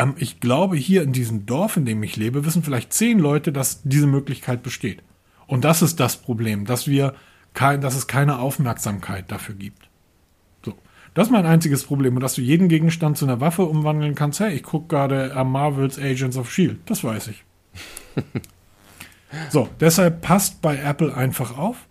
[0.00, 3.52] ähm, ich glaube, hier in diesem Dorf, in dem ich lebe, wissen vielleicht zehn Leute,
[3.52, 5.02] dass diese Möglichkeit besteht.
[5.46, 7.14] Und das ist das Problem, dass wir
[7.54, 9.88] kein, dass es keine Aufmerksamkeit dafür gibt.
[10.64, 10.74] So.
[11.14, 12.14] Das ist mein einziges Problem.
[12.14, 15.44] Und dass du jeden Gegenstand zu einer Waffe umwandeln kannst, hey, ich gucke gerade äh,
[15.44, 16.78] Marvel's Agents of Shield.
[16.86, 17.44] Das weiß ich.
[19.50, 21.86] So, deshalb passt bei Apple einfach auf.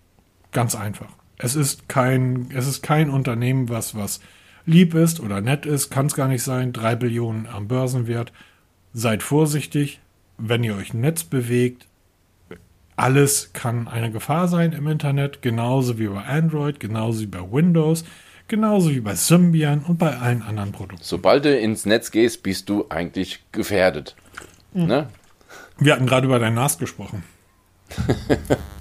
[0.52, 1.08] Ganz einfach.
[1.38, 4.19] Es ist kein, es ist kein Unternehmen, was, was
[4.70, 6.74] lieb ist oder nett ist, kann es gar nicht sein.
[6.74, 8.32] Drei Billionen am Börsenwert.
[8.94, 10.00] Seid vorsichtig,
[10.38, 11.88] wenn ihr euch im Netz bewegt.
[12.96, 18.04] Alles kann eine Gefahr sein im Internet, genauso wie bei Android, genauso wie bei Windows,
[18.48, 21.04] genauso wie bei Symbian und bei allen anderen Produkten.
[21.04, 24.16] Sobald du ins Netz gehst, bist du eigentlich gefährdet.
[24.74, 24.86] Mhm.
[24.86, 25.08] Ne?
[25.78, 27.24] Wir hatten gerade über dein NAS gesprochen.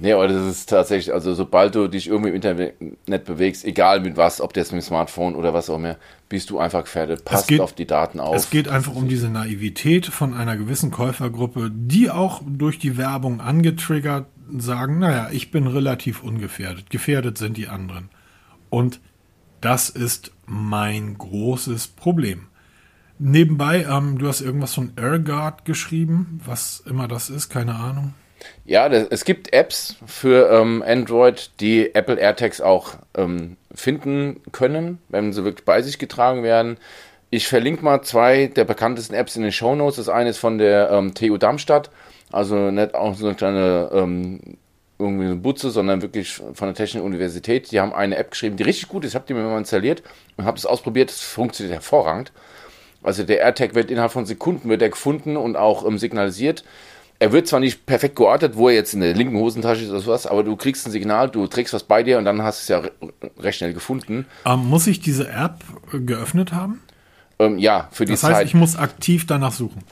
[0.00, 4.16] Nee, aber das ist tatsächlich, also sobald du dich irgendwie im Internet bewegst, egal mit
[4.16, 5.96] was, ob das mit dem Smartphone oder was auch immer,
[6.30, 7.26] bist du einfach gefährdet.
[7.26, 8.34] Passt geht, auf die Daten auf.
[8.34, 13.42] Es geht einfach um diese Naivität von einer gewissen Käufergruppe, die auch durch die Werbung
[13.42, 16.88] angetriggert sagen, naja, ich bin relativ ungefährdet.
[16.88, 18.08] Gefährdet sind die anderen.
[18.70, 19.00] Und
[19.60, 22.46] das ist mein großes Problem.
[23.18, 28.14] Nebenbei, ähm, du hast irgendwas von AirGuard geschrieben, was immer das ist, keine Ahnung.
[28.64, 34.98] Ja, das, es gibt Apps für ähm, Android, die Apple AirTags auch ähm, finden können,
[35.08, 36.78] wenn sie wirklich bei sich getragen werden.
[37.30, 39.96] Ich verlinke mal zwei der bekanntesten Apps in den Show Notes.
[39.96, 41.90] Das eine ist von der ähm, TU Darmstadt,
[42.32, 44.40] also nicht auch so eine kleine ähm,
[44.98, 47.72] irgendwie eine Butze, sondern wirklich von der Technischen Universität.
[47.72, 49.12] Die haben eine App geschrieben, die richtig gut ist.
[49.12, 50.02] Ich habe die mir mal installiert
[50.36, 51.10] und habe das ausprobiert.
[51.10, 52.32] Das funktioniert hervorragend.
[53.02, 56.64] Also der AirTag wird innerhalb von Sekunden wird er gefunden und auch ähm, signalisiert
[57.20, 60.00] er wird zwar nicht perfekt geortet, wo er jetzt in der linken Hosentasche ist oder
[60.00, 62.74] sowas, aber du kriegst ein Signal, du trägst was bei dir und dann hast du
[62.74, 62.90] es ja
[63.38, 64.26] recht schnell gefunden.
[64.46, 66.80] Ähm, muss ich diese App geöffnet haben?
[67.38, 68.46] Ähm, ja, für die das heißt, Zeit.
[68.46, 69.84] ich muss aktiv danach suchen.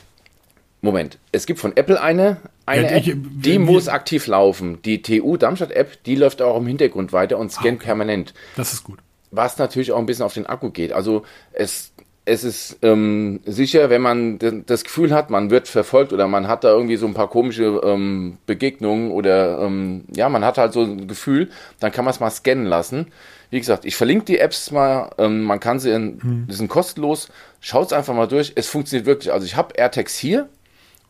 [0.81, 4.81] Moment, es gibt von Apple eine, eine ja, ich, App, die muss aktiv laufen.
[4.81, 7.85] Die TU Darmstadt App, die läuft auch im Hintergrund weiter und scannt ah, okay.
[7.85, 8.33] permanent.
[8.55, 8.99] Das ist gut.
[9.29, 10.93] Was natürlich auch ein bisschen auf den Akku geht.
[10.93, 11.91] Also es
[12.29, 16.63] es ist ähm, sicher, wenn man das Gefühl hat, man wird verfolgt oder man hat
[16.63, 20.83] da irgendwie so ein paar komische ähm, Begegnungen oder ähm, ja, man hat halt so
[20.83, 23.07] ein Gefühl, dann kann man es mal scannen lassen.
[23.49, 26.47] Wie gesagt, ich verlinke die Apps mal, ähm, man kann sie, in, hm.
[26.47, 27.29] die sind kostenlos,
[27.61, 28.53] schaut es einfach mal durch.
[28.55, 29.33] Es funktioniert wirklich.
[29.33, 30.47] Also ich habe AirTags hier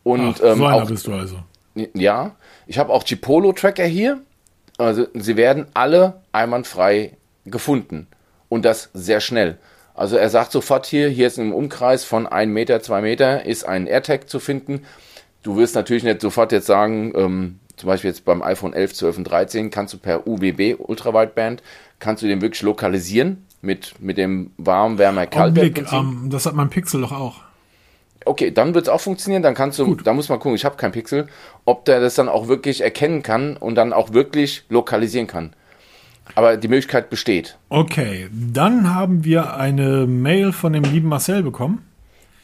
[0.02, 1.36] und Ach, so ähm, auch, bist du also.
[1.94, 2.34] Ja,
[2.66, 4.20] ich habe auch Chipolo Tracker hier.
[4.78, 7.12] Also sie werden alle einwandfrei
[7.44, 8.06] gefunden
[8.48, 9.58] und das sehr schnell.
[10.00, 13.64] Also er sagt sofort hier, hier ist im Umkreis von 1 Meter, 2 Meter ist
[13.64, 14.80] ein AirTag zu finden.
[15.42, 19.18] Du wirst natürlich nicht sofort jetzt sagen, ähm, zum Beispiel jetzt beim iPhone 11, 12
[19.18, 21.62] und 13 kannst du per UWB, Ultrawideband,
[21.98, 25.58] kannst du den wirklich lokalisieren mit, mit dem warm, wärmer, kalt.
[25.58, 27.42] Ähm, das hat mein Pixel doch auch.
[28.24, 29.42] Okay, dann wird es auch funktionieren.
[29.42, 30.06] Dann kannst du, Gut.
[30.06, 31.28] da muss man gucken, ich habe kein Pixel,
[31.66, 35.52] ob der das dann auch wirklich erkennen kann und dann auch wirklich lokalisieren kann.
[36.34, 37.58] Aber die Möglichkeit besteht.
[37.68, 41.82] Okay, dann haben wir eine Mail von dem lieben Marcel bekommen.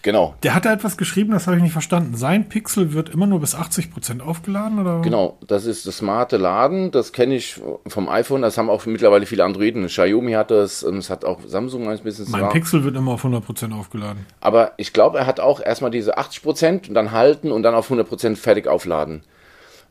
[0.07, 0.37] Genau.
[0.45, 2.15] Der hat da etwas geschrieben, das habe ich nicht verstanden.
[2.15, 5.01] Sein Pixel wird immer nur bis 80% aufgeladen, oder?
[5.03, 6.93] Genau, das ist das smarte Laden.
[6.93, 8.43] Das kenne ich vom iPhone.
[8.43, 9.85] Das haben auch mittlerweile viele Androiden.
[9.89, 12.31] Xiaomi hat das, und es hat auch Samsung ein bisschen.
[12.31, 14.27] Mein Pixel wird immer auf 100% aufgeladen.
[14.41, 17.91] Aber ich glaube, er hat auch erstmal diese 80% und dann halten und dann auf
[17.91, 19.25] 100% fertig aufladen.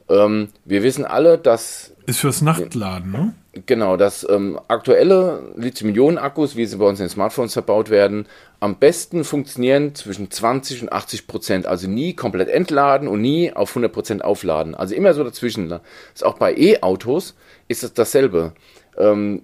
[0.09, 1.93] Ähm, wir wissen alle, dass.
[2.05, 3.33] Ist fürs Nachtladen, ne?
[3.65, 8.27] Genau, dass ähm, aktuelle Lithium-Ionen-Akkus, wie sie bei uns in den Smartphones verbaut werden,
[8.59, 11.65] am besten funktionieren zwischen 20 und 80 Prozent.
[11.65, 14.75] Also nie komplett entladen und nie auf 100 Prozent aufladen.
[14.75, 15.69] Also immer so dazwischen.
[15.69, 15.81] Das
[16.15, 17.35] ist auch bei E-Autos
[17.67, 18.53] ist es dasselbe.
[18.97, 19.43] Ähm,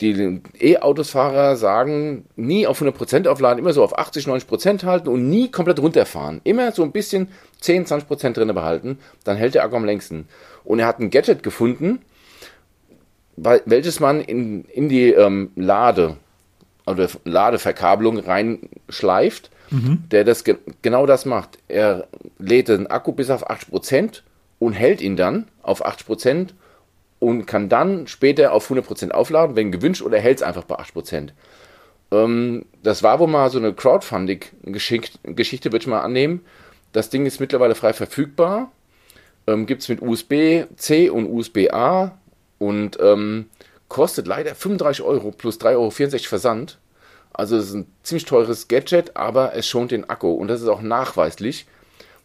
[0.00, 5.08] die E-Autos-Fahrer sagen, nie auf 100 Prozent aufladen, immer so auf 80, 90 Prozent halten
[5.08, 6.40] und nie komplett runterfahren.
[6.44, 7.28] Immer so ein bisschen
[7.60, 10.26] 10, 20 Prozent drin behalten, dann hält der Akku am längsten.
[10.64, 12.00] Und er hat ein Gadget gefunden,
[13.36, 16.16] welches man in, in die ähm, Lade
[16.86, 20.04] oder Ladeverkabelung reinschleift, mhm.
[20.10, 21.58] der das ge genau das macht.
[21.68, 24.22] Er lädt den Akku bis auf 80%
[24.58, 26.48] und hält ihn dann auf 80%
[27.22, 31.28] und kann dann später auf 100% aufladen, wenn gewünscht, oder hält es einfach bei 8%.
[32.10, 35.20] Ähm, das war wohl mal so eine Crowdfunding-Geschichte,
[35.72, 36.44] würde ich mal annehmen.
[36.92, 38.72] Das Ding ist mittlerweile frei verfügbar.
[39.46, 42.18] Ähm, Gibt es mit USB-C und USB-A
[42.58, 43.46] und ähm,
[43.86, 45.90] kostet leider 35 Euro plus 3,64 Euro
[46.24, 46.78] Versand.
[47.32, 50.66] Also es ist ein ziemlich teures Gadget, aber es schont den Akku und das ist
[50.66, 51.66] auch nachweislich.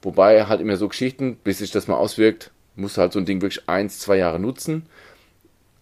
[0.02, 3.42] Wobei halt immer so Geschichten, bis sich das mal auswirkt, muss halt so ein Ding
[3.42, 4.86] wirklich eins, zwei Jahre nutzen.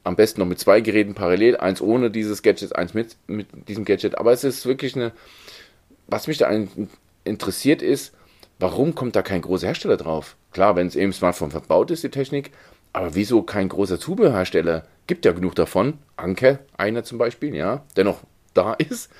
[0.03, 3.86] Am besten noch mit zwei Geräten parallel, eins ohne dieses Gadget, eins mit, mit diesem
[3.86, 4.17] Gadget.
[4.17, 5.12] Aber es ist wirklich eine,
[6.08, 6.49] was mich da
[7.23, 8.13] interessiert ist,
[8.60, 10.36] warum kommt da kein großer Hersteller drauf?
[10.51, 12.51] Klar, wenn es eben Smartphone verbaut ist, die Technik,
[12.93, 14.86] aber wieso kein großer Zubehörhersteller?
[15.08, 15.99] Gibt ja genug davon.
[16.15, 18.21] Anke, einer zum Beispiel, ja, der noch
[18.53, 19.12] da ist.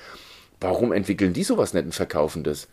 [0.60, 2.68] Warum entwickeln die sowas nicht und verkaufen das?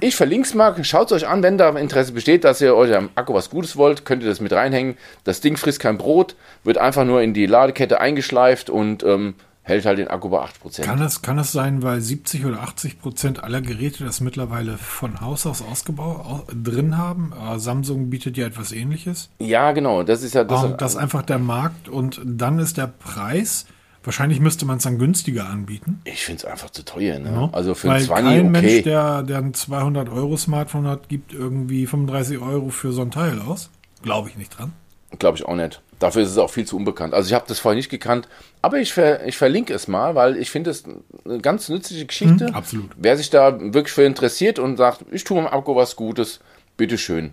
[0.00, 2.94] Ich verlinke es mal, schaut es euch an, wenn da Interesse besteht, dass ihr euch
[2.94, 4.96] am Akku was Gutes wollt, könnt ihr das mit reinhängen.
[5.24, 9.86] Das Ding frisst kein Brot, wird einfach nur in die Ladekette eingeschleift und ähm, hält
[9.86, 10.82] halt den Akku bei 8%.
[10.82, 15.20] Kann es, kann es sein, weil 70 oder 80 Prozent aller Geräte das mittlerweile von
[15.20, 17.32] Haus aus ausgebaut au, drin haben?
[17.32, 19.30] Äh, Samsung bietet ja etwas ähnliches.
[19.38, 20.70] Ja, genau, das ist ja Das, das.
[20.70, 23.66] um, das ist einfach der Markt und dann ist der Preis.
[24.04, 26.00] Wahrscheinlich müsste man es dann günstiger anbieten.
[26.04, 27.18] ich finde es einfach zu teuer.
[27.18, 27.30] Ne?
[27.30, 27.48] ne?
[27.52, 28.48] Also für Weil ein 20 kein okay.
[28.48, 33.10] Mensch, der, der ein 200 Euro Smartphone hat, gibt irgendwie 35 Euro für so ein
[33.10, 33.70] Teil aus.
[34.02, 34.72] Glaube ich nicht dran.
[35.18, 35.80] Glaube ich auch nicht.
[35.98, 37.14] Dafür ist es auch viel zu unbekannt.
[37.14, 38.28] Also ich habe das vorher nicht gekannt,
[38.60, 40.84] aber ich, ver ich verlinke es mal, weil ich finde es
[41.24, 42.48] eine ganz nützliche Geschichte.
[42.48, 42.90] Hm, absolut.
[42.96, 46.40] Wer sich da wirklich für interessiert und sagt, ich tue am Akku was Gutes,
[46.76, 47.32] bitteschön.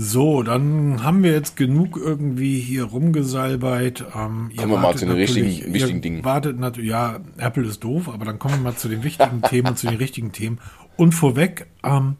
[0.00, 4.02] So, dann haben wir jetzt genug irgendwie hier rumgesalbeit.
[4.14, 6.24] Ähm, Kommen wir mal zu den richtigen- wichtigen Dingen.
[6.24, 9.70] Wartet natürlich, ja, Apple ist doof, aber dann kommen wir mal zu den wichtigen Themen
[9.70, 10.60] und zu den richtigen Themen.
[10.96, 12.14] Und vorweg, ähm,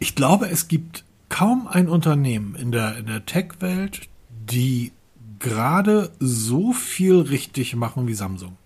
[0.00, 4.08] ich glaube, es gibt kaum ein Unternehmen in der, in der Tech-Welt,
[4.50, 4.90] die
[5.38, 8.56] gerade so viel richtig machen wie Samsung.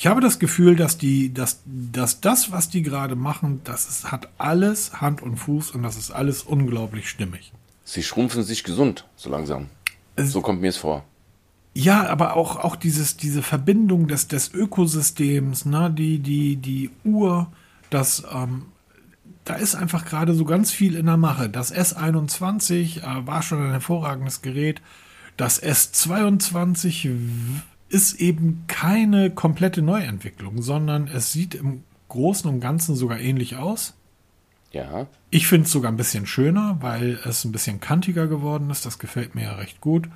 [0.00, 4.10] Ich habe das Gefühl, dass die, dass, dass das, was die gerade machen, das ist,
[4.10, 7.52] hat alles Hand und Fuß und das ist alles unglaublich stimmig.
[7.84, 9.66] Sie schrumpfen sich gesund, so langsam.
[10.16, 11.04] Es- So kommt mir es vor.
[11.74, 17.52] Ja, aber auch, auch dieses, diese Verbindung des, des Ökosystems, ne, die, die, die Uhr,
[17.90, 18.62] das, ähm,
[19.44, 21.50] da ist einfach gerade so ganz viel in der Mache.
[21.50, 24.80] Das S21 äh, war schon ein hervorragendes Gerät.
[25.36, 32.96] Das S22 w- ist eben keine komplette Neuentwicklung, sondern es sieht im Großen und Ganzen
[32.96, 33.94] sogar ähnlich aus.
[34.72, 35.06] Ja.
[35.30, 38.86] Ich finde es sogar ein bisschen schöner, weil es ein bisschen kantiger geworden ist.
[38.86, 40.08] Das gefällt mir ja recht gut.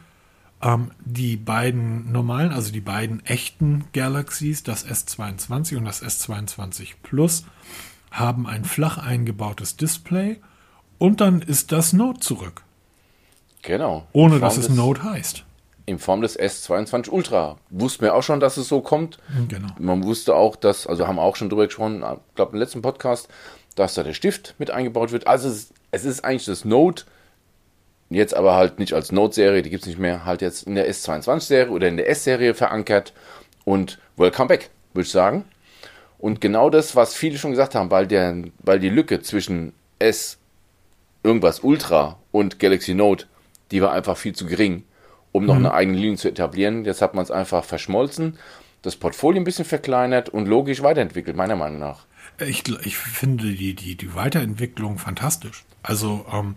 [0.62, 7.44] Ähm, die beiden normalen, also die beiden echten Galaxies, das S22 und das S22 Plus,
[8.12, 10.40] haben ein flach eingebautes Display
[10.98, 12.62] und dann ist das Note zurück,
[13.62, 14.06] Genau.
[14.12, 15.43] ohne dass es des- Note heißt.
[15.86, 17.58] In Form des S22 Ultra.
[17.70, 19.18] Wussten wir auch schon, dass es so kommt.
[19.48, 19.68] Genau.
[19.78, 23.28] Man wusste auch, dass, also haben auch schon drüber gesprochen, ich glaube im letzten Podcast,
[23.74, 25.26] dass da der Stift mit eingebaut wird.
[25.26, 27.04] Also es, es ist eigentlich das Note,
[28.08, 30.90] jetzt aber halt nicht als Note-Serie, die gibt es nicht mehr, halt jetzt in der
[30.90, 33.12] S22-Serie oder in der S-Serie verankert.
[33.64, 35.44] Und welcome back, würde ich sagen.
[36.18, 40.38] Und genau das, was viele schon gesagt haben, weil, der, weil die Lücke zwischen S
[41.22, 43.26] irgendwas Ultra und Galaxy Note,
[43.70, 44.84] die war einfach viel zu gering,
[45.34, 46.84] um noch eine eigene Linie zu etablieren.
[46.84, 48.38] Jetzt hat man es einfach verschmolzen,
[48.82, 52.06] das Portfolio ein bisschen verkleinert und logisch weiterentwickelt, meiner Meinung nach.
[52.38, 55.64] Ich, ich finde die, die, die Weiterentwicklung fantastisch.
[55.82, 56.54] Also ähm,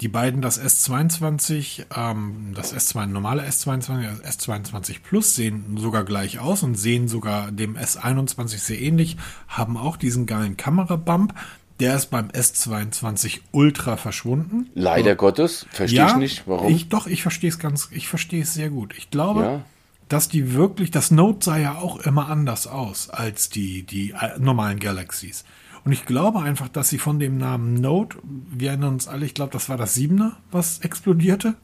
[0.00, 6.40] die beiden, das S22, ähm, das S2, normale S22, das S22 Plus sehen sogar gleich
[6.40, 11.32] aus und sehen sogar dem S21 sehr ähnlich, haben auch diesen geilen Kamerabump.
[11.80, 14.70] Der ist beim S22 Ultra verschwunden.
[14.74, 16.72] Leider Gottes, verstehe ich nicht, warum.
[16.72, 18.94] Ich, doch, ich verstehe es ganz, ich verstehe es sehr gut.
[18.96, 19.64] Ich glaube, Ja.
[20.08, 24.38] dass die wirklich, das Note sah ja auch immer anders aus als die, die äh,
[24.38, 25.44] normalen Galaxies.
[25.84, 29.34] Und ich glaube einfach, dass sie von dem Namen Note, wir erinnern uns alle, ich
[29.34, 31.54] glaube, das war das Siebener, was explodierte.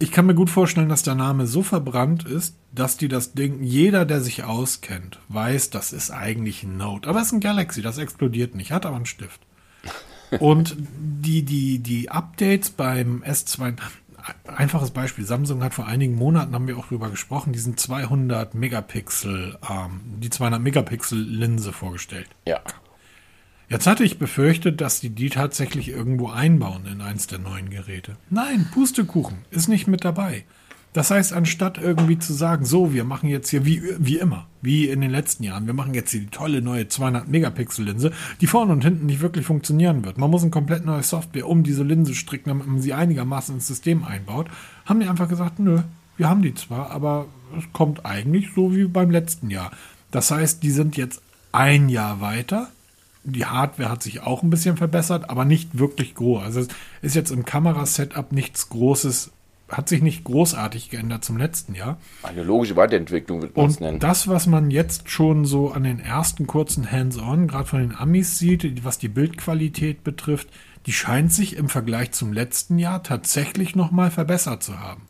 [0.00, 3.62] Ich kann mir gut vorstellen, dass der Name so verbrannt ist, dass die das Ding,
[3.62, 7.08] jeder, der sich auskennt, weiß, das ist eigentlich ein Note.
[7.08, 9.40] Aber es ist ein Galaxy, das explodiert nicht, hat aber einen Stift.
[10.38, 13.74] Und die, die, die Updates beim S2,
[14.46, 19.58] einfaches Beispiel, Samsung hat vor einigen Monaten, haben wir auch drüber gesprochen, diesen 200 Megapixel,
[19.68, 22.28] ähm, die 200 Megapixel Linse vorgestellt.
[22.46, 22.60] Ja.
[23.70, 28.16] Jetzt hatte ich befürchtet, dass die die tatsächlich irgendwo einbauen in eins der neuen Geräte.
[28.30, 30.44] Nein, Pustekuchen ist nicht mit dabei.
[30.94, 34.88] Das heißt, anstatt irgendwie zu sagen, so, wir machen jetzt hier wie, wie immer, wie
[34.88, 38.46] in den letzten Jahren, wir machen jetzt hier die tolle neue 200 Megapixel Linse, die
[38.46, 40.16] vorne und hinten nicht wirklich funktionieren wird.
[40.16, 43.66] Man muss ein komplett neue Software um diese Linse stricken, damit man sie einigermaßen ins
[43.66, 44.48] System einbaut.
[44.86, 45.82] Haben die einfach gesagt, nö,
[46.16, 47.26] wir haben die zwar, aber
[47.56, 49.72] es kommt eigentlich so wie beim letzten Jahr.
[50.10, 51.20] Das heißt, die sind jetzt
[51.52, 52.70] ein Jahr weiter.
[53.24, 56.42] Die Hardware hat sich auch ein bisschen verbessert, aber nicht wirklich groß.
[56.42, 56.68] Also es
[57.02, 59.30] ist jetzt im Kamerasetup nichts Großes,
[59.68, 61.98] hat sich nicht großartig geändert zum letzten Jahr.
[62.22, 63.98] Eine logische Weiterentwicklung wird man es Und nennen.
[63.98, 68.38] das, was man jetzt schon so an den ersten kurzen Hands-on, gerade von den Amis
[68.38, 70.48] sieht, was die Bildqualität betrifft,
[70.86, 75.02] die scheint sich im Vergleich zum letzten Jahr tatsächlich nochmal verbessert zu haben.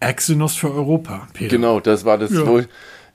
[0.00, 1.56] Exynos für Europa, Peter.
[1.56, 2.30] Genau, das war das.
[2.32, 2.46] Ja.
[2.46, 2.62] Wo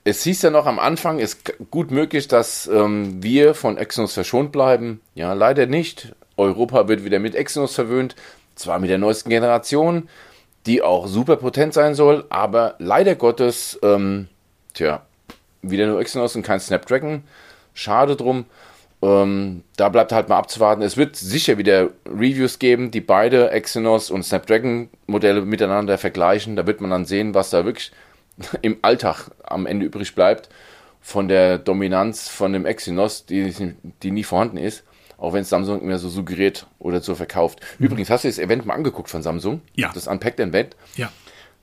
[0.04, 4.50] es hieß ja noch am Anfang, ist gut möglich, dass ähm, wir von Exynos verschont
[4.50, 5.00] bleiben.
[5.14, 6.14] Ja, leider nicht.
[6.36, 8.16] Europa wird wieder mit Exynos verwöhnt.
[8.56, 10.08] Zwar mit der neuesten Generation,
[10.66, 14.28] die auch super potent sein soll, aber leider Gottes, ähm,
[14.74, 15.02] tja,
[15.62, 17.22] wieder nur Exynos und kein Snapdragon.
[17.72, 18.44] Schade drum.
[19.02, 20.82] Ähm, da bleibt halt mal abzuwarten.
[20.82, 26.56] Es wird sicher wieder Reviews geben, die beide Exynos und Snapdragon Modelle miteinander vergleichen.
[26.56, 27.92] Da wird man dann sehen, was da wirklich
[28.62, 30.48] im Alltag am Ende übrig bleibt
[31.02, 34.84] von der Dominanz von dem Exynos, die, die nie vorhanden ist.
[35.18, 37.60] Auch wenn es Samsung immer so suggeriert oder so verkauft.
[37.78, 37.86] Mhm.
[37.86, 39.60] Übrigens, hast du das Event mal angeguckt von Samsung?
[39.74, 39.90] Ja.
[39.94, 40.76] Das Unpacked Event?
[40.96, 41.12] Ja.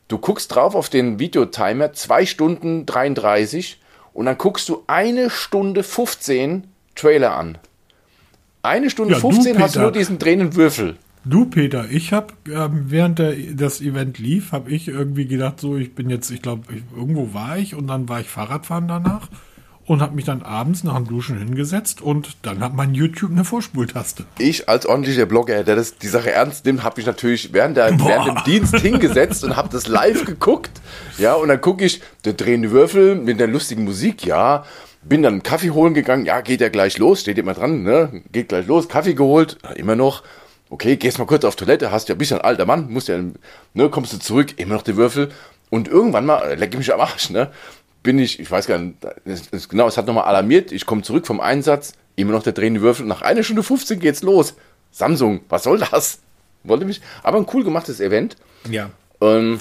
[0.07, 3.79] Du guckst drauf auf den Videotimer, 2 Stunden 33
[4.13, 7.57] und dann guckst du eine Stunde 15 Trailer an.
[8.61, 10.97] Eine Stunde ja, 15 du, hast du nur diesen drehenden Würfel.
[11.25, 15.75] Du, Peter, ich habe ähm, während der, das Event lief, habe ich irgendwie gedacht, so,
[15.75, 16.63] ich bin jetzt, ich glaube,
[16.95, 19.27] irgendwo war ich und dann war ich Fahrradfahren danach
[19.85, 23.43] und habe mich dann abends nach dem Duschen hingesetzt und dann hat mein YouTube eine
[23.43, 24.23] Vorspultaste.
[24.37, 27.99] Ich als ordentlicher Blogger, der das, die Sache ernst nimmt, habe mich natürlich während, der,
[27.99, 30.71] während dem Dienst hingesetzt und habe das live geguckt.
[31.17, 34.63] Ja, und dann gucke ich, der drehende Würfel mit der lustigen Musik, ja.
[35.01, 38.21] Bin dann Kaffee holen gegangen, ja, geht ja gleich los, steht immer dran, ne?
[38.31, 40.23] Geht gleich los, Kaffee geholt, immer noch.
[40.69, 43.19] Okay, gehst mal kurz auf Toilette, hast ja ein bisschen alter Mann, musst ja,
[43.73, 45.29] ne, kommst du zurück, immer noch die Würfel.
[45.71, 47.51] Und irgendwann mal, leck mich am Arsch, ne?
[48.03, 51.39] bin ich, ich weiß gar nicht, genau, es hat nochmal alarmiert, ich komme zurück vom
[51.39, 54.55] Einsatz, immer noch der drehende Würfel, nach einer Stunde 15 geht's los.
[54.91, 56.19] Samsung, was soll das?
[56.63, 58.37] Wollte mich, aber ein cool gemachtes Event.
[58.69, 58.89] Ja.
[59.21, 59.59] Ähm,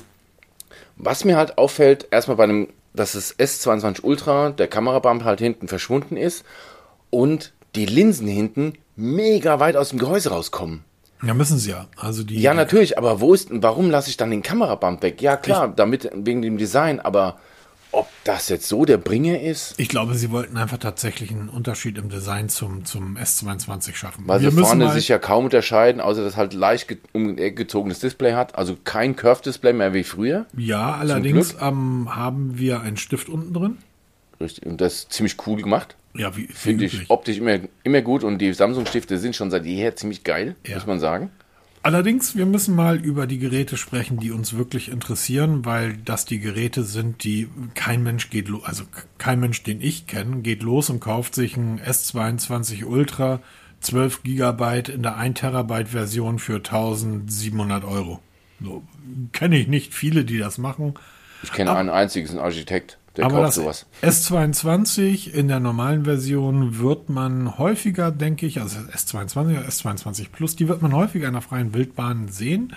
[0.96, 5.68] was mir halt auffällt, erstmal bei einem, dass das S22 Ultra, der Kamerabump halt hinten
[5.68, 6.44] verschwunden ist
[7.10, 10.84] und die Linsen hinten mega weit aus dem Gehäuse rauskommen.
[11.22, 11.86] Ja, müssen sie ja.
[11.96, 15.20] Also die, ja, natürlich, aber wo ist, warum lasse ich dann den Kamerabump weg?
[15.20, 17.38] Ja, klar, damit, wegen dem Design, aber
[17.90, 19.74] ob das jetzt so der Bringer ist?
[19.78, 24.24] Ich glaube, sie wollten einfach tatsächlich einen Unterschied im Design zum, zum S22 schaffen.
[24.26, 28.56] Weil Wir sie vorne sich ja kaum unterscheiden, außer dass halt leicht umgezogenes Display hat.
[28.56, 30.46] Also kein Curve-Display mehr wie früher.
[30.56, 33.78] Ja, allerdings ähm, haben wir einen Stift unten drin.
[34.40, 35.96] Richtig, und das ist ziemlich cool gemacht.
[36.14, 39.94] Ja, wie Finde ich optisch immer, immer gut und die Samsung-Stifte sind schon seit jeher
[39.96, 40.74] ziemlich geil, ja.
[40.76, 41.30] muss man sagen.
[41.82, 46.40] Allerdings, wir müssen mal über die Geräte sprechen, die uns wirklich interessieren, weil das die
[46.40, 48.84] Geräte sind, die kein Mensch geht los, also
[49.16, 53.40] kein Mensch, den ich kenne, geht los und kauft sich ein S22 Ultra
[53.80, 58.20] 12 Gigabyte in der 1 Terabyte Version für 1700 Euro.
[58.60, 58.82] So,
[59.32, 60.94] kenne ich nicht viele, die das machen.
[61.44, 62.97] Ich kenne einen einzigen Architekt.
[63.18, 63.84] Der Aber das sowas.
[64.00, 70.54] S22 in der normalen Version wird man häufiger, denke ich, also S22 oder S22 Plus,
[70.54, 72.76] die wird man häufiger in der freien Wildbahn sehen.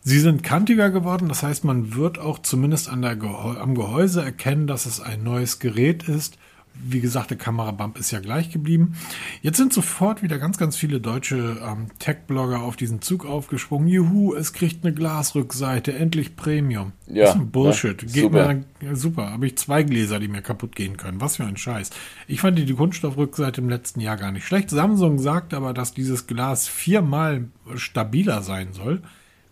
[0.00, 4.22] Sie sind kantiger geworden, das heißt, man wird auch zumindest an der Gehäu am Gehäuse
[4.22, 6.38] erkennen, dass es ein neues Gerät ist
[6.84, 8.94] wie gesagt, der Kamerabump ist ja gleich geblieben.
[9.42, 13.88] Jetzt sind sofort wieder ganz, ganz viele deutsche ähm, Tech-Blogger auf diesen Zug aufgesprungen.
[13.88, 16.92] Juhu, es kriegt eine Glasrückseite, endlich Premium.
[17.06, 18.02] Ja, das ist ein Bullshit.
[18.02, 18.38] Ja, Geht super.
[18.38, 21.20] Mir dann, ja, super, habe ich zwei Gläser, die mir kaputt gehen können.
[21.20, 21.90] Was für ein Scheiß.
[22.28, 24.70] Ich fand die, die Kunststoffrückseite im letzten Jahr gar nicht schlecht.
[24.70, 29.02] Samsung sagt aber, dass dieses Glas viermal stabiler sein soll.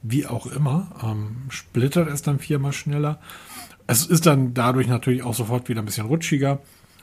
[0.02, 0.94] Wie auch immer.
[1.02, 3.20] Ähm, splittert es dann viermal schneller.
[3.86, 6.60] Es ist dann dadurch natürlich auch sofort wieder ein bisschen rutschiger.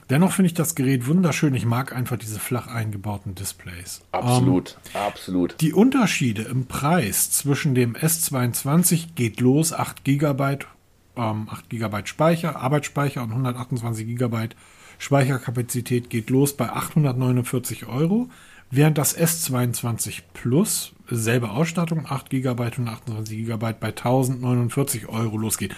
[0.10, 1.54] Dennoch finde ich das Gerät wunderschön.
[1.56, 4.02] Ich mag einfach diese flach eingebauten Displays.
[4.12, 5.56] Absolut, ähm, absolut.
[5.62, 10.60] Die Unterschiede im Preis zwischen dem S22 geht los, 8 GB,
[11.16, 14.50] ähm, 8 GB Speicher, Arbeitsspeicher und 128 GB
[15.02, 18.30] Speicherkapazität geht los bei 849 Euro,
[18.70, 25.76] während das S22 Plus, selbe Ausstattung, 8 GB und 28 GB bei 1049 Euro losgeht.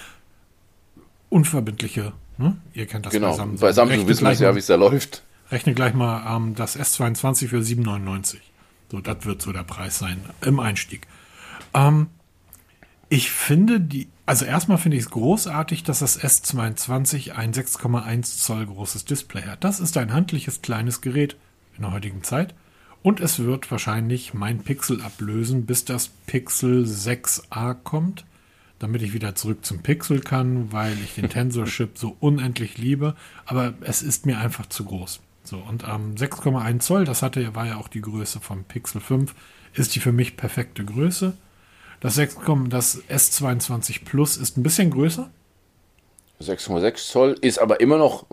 [1.30, 2.58] Unverbindliche hm?
[2.74, 3.32] Ihr kennt das genau.
[3.32, 3.60] bei Samsung.
[3.60, 5.24] Bei Samsung wissen wir ja, wie es da läuft.
[5.52, 8.38] Rechne gleich mal ähm, das S22 für 7,99.
[8.92, 11.08] So, das wird so der Preis sein im Einstieg.
[11.74, 12.08] Ähm,
[13.10, 18.66] ich finde die, also erstmal finde ich es großartig, dass das S22 ein 6,1 Zoll
[18.66, 19.64] großes Display hat.
[19.64, 21.36] Das ist ein handliches kleines Gerät
[21.76, 22.56] in der heutigen Zeit.
[23.04, 28.26] Und es wird wahrscheinlich mein Pixel ablösen, bis das Pixel 6a kommt
[28.80, 33.16] damit ich wieder zurück zum Pixel kann, weil ich den Tensor-Chip so unendlich liebe.
[33.46, 35.20] Aber es ist mir einfach zu groß.
[35.44, 39.36] So, und ähm, 6,1 Zoll, das hatte, war ja auch die Größe vom Pixel 5,
[39.74, 41.34] ist die für mich perfekte Größe.
[42.00, 42.38] Das, 6,
[42.70, 45.30] das S22 Plus ist ein bisschen größer.
[46.42, 48.26] 6,6 Zoll ist aber immer noch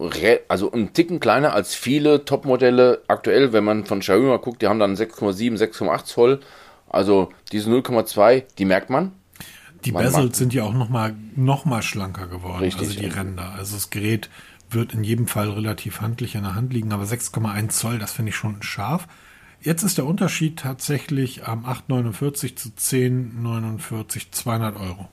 [0.49, 4.67] also ein Ticken kleiner als viele Topmodelle aktuell, wenn man von Xiaomi mal guckt, die
[4.67, 6.41] haben dann 6,7, 6,8 Zoll.
[6.89, 9.13] Also diese 0,2, die merkt man.
[9.85, 13.13] Die Bezels sind ja auch noch mal, noch mal schlanker geworden, Richtig, also die ja.
[13.15, 13.51] Ränder.
[13.57, 14.29] Also das Gerät
[14.71, 18.31] wird in jedem Fall relativ handlich in der Hand liegen, aber 6,1 Zoll, das finde
[18.31, 19.09] ich schon scharf.
[19.63, 25.09] Jetzt ist der Unterschied tatsächlich am 8,49 zu 10,49 200 Euro.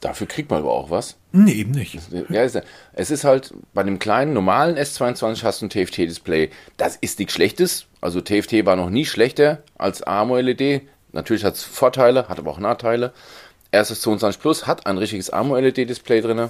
[0.00, 1.16] Dafür kriegt man aber auch was.
[1.32, 1.98] Nee, eben nicht.
[2.28, 2.58] Ja, es-
[2.92, 6.50] es ist halt, bei dem kleinen, normalen S22 hast du ein TFT-Display.
[6.76, 7.86] Das ist nichts Schlechtes.
[8.00, 10.82] Also TFT war noch nie schlechter als AMOLED.
[11.12, 13.12] Natürlich hat es Vorteile, hat aber auch Nachteile.
[13.72, 16.48] Erstes 22 Plus hat ein richtiges AMOLED-Display drin.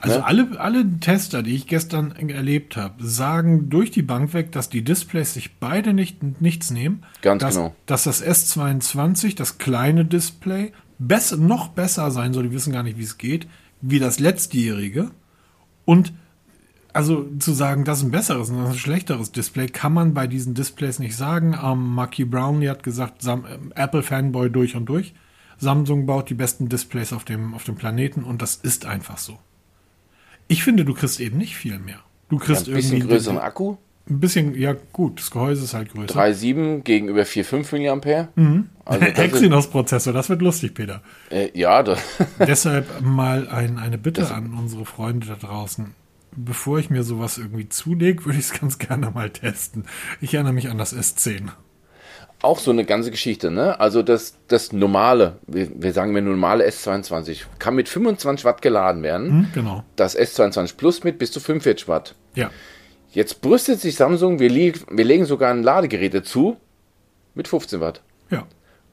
[0.00, 4.68] Also alle, alle Tester, die ich gestern erlebt habe, sagen durch die Bank weg, dass
[4.68, 7.04] die Displays sich beide nicht, nichts nehmen.
[7.22, 7.74] Ganz dass, genau.
[7.86, 12.98] Dass das S22, das kleine Display, besser, noch besser sein soll, die wissen gar nicht,
[12.98, 13.46] wie es geht,
[13.80, 15.10] wie das letztjährige.
[15.84, 16.12] Und
[16.92, 20.14] also zu sagen, das ist ein besseres und das ist ein schlechteres Display, kann man
[20.14, 21.58] bei diesen Displays nicht sagen.
[21.60, 25.12] Ähm, Marky Brownlee hat gesagt, ähm, Apple-Fanboy durch und durch.
[25.58, 29.38] Samsung baut die besten Displays auf dem, auf dem Planeten und das ist einfach so.
[30.48, 32.00] Ich finde, du kriegst eben nicht viel mehr.
[32.28, 33.76] Du kriegst Ein bisschen größeren Akku.
[34.10, 36.14] ein bisschen, ja gut, das Gehäuse ist halt größer.
[36.18, 38.28] 3,7 gegenüber 4,5 mAh.
[38.34, 38.68] Mhm.
[38.84, 41.02] Also das Exynos-Prozessor, das wird lustig, Peter.
[41.30, 42.00] äh, ja, das,
[42.38, 45.94] Deshalb mal ein, eine Bitte an unsere Freunde da draußen.
[46.36, 49.84] Bevor ich mir sowas irgendwie zulege, würde ich es ganz gerne mal testen.
[50.20, 51.50] Ich erinnere mich an das S10.
[52.44, 53.80] Auch so eine ganze Geschichte, ne?
[53.80, 59.02] Also das, das normale, wir, wir sagen mir normale S22, kann mit 25 Watt geladen
[59.02, 59.28] werden.
[59.28, 59.84] Hm, genau.
[59.96, 62.14] Das S22 Plus mit bis zu 45 Watt.
[62.34, 62.50] Ja.
[63.10, 66.56] Jetzt brüstet sich Samsung, wir, wir legen sogar ein Ladegerät dazu
[67.34, 68.02] mit 15 Watt.
[68.30, 68.46] Ja.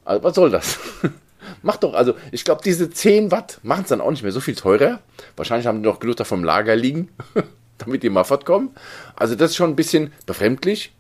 [0.06, 0.80] Also was soll das?
[1.64, 4.40] Macht doch, also ich glaube, diese 10 Watt machen es dann auch nicht mehr so
[4.40, 5.00] viel teurer.
[5.36, 7.10] Wahrscheinlich haben die noch genug davon im Lager liegen,
[7.78, 8.72] damit die mal fortkommen.
[9.16, 10.94] Also das ist schon ein bisschen befremdlich.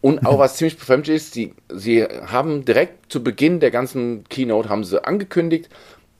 [0.00, 4.68] Und auch was ziemlich befremdlich ist, sie, sie haben direkt zu Beginn der ganzen Keynote
[4.68, 5.68] haben sie angekündigt,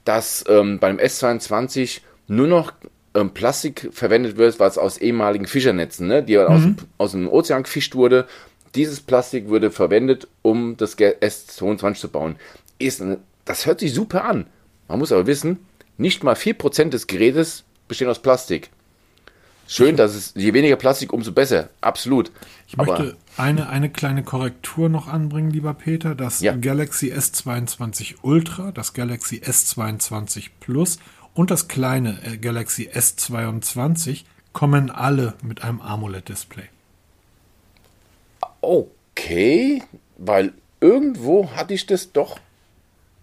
[0.05, 2.73] dass ähm, beim S22 nur noch
[3.15, 6.63] ähm, Plastik verwendet wird, was aus ehemaligen Fischernetzen, ne, die aus,
[6.99, 8.27] aus dem Ozean gefischt wurde.
[8.75, 12.37] Dieses Plastik wurde verwendet, um das Ge- S22 zu bauen.
[12.79, 13.03] Ist
[13.45, 14.47] das hört sich super an.
[14.89, 15.59] Man muss aber wissen,
[15.97, 18.71] nicht mal 4% des Gerätes bestehen aus Plastik.
[19.67, 21.69] Schön, dass es je weniger Plastik, umso besser.
[21.81, 22.31] Absolut.
[22.67, 26.15] Ich möchte eine, eine kleine Korrektur noch anbringen, lieber Peter.
[26.15, 26.55] Das Ja.
[26.57, 30.99] Galaxy S22 Ultra, das Galaxy S22 Plus
[31.35, 36.65] und das kleine äh, Galaxy S22 kommen alle mit einem AMOLED-Display.
[38.61, 39.83] Okay,
[40.17, 42.41] weil irgendwo hatte ich das doch.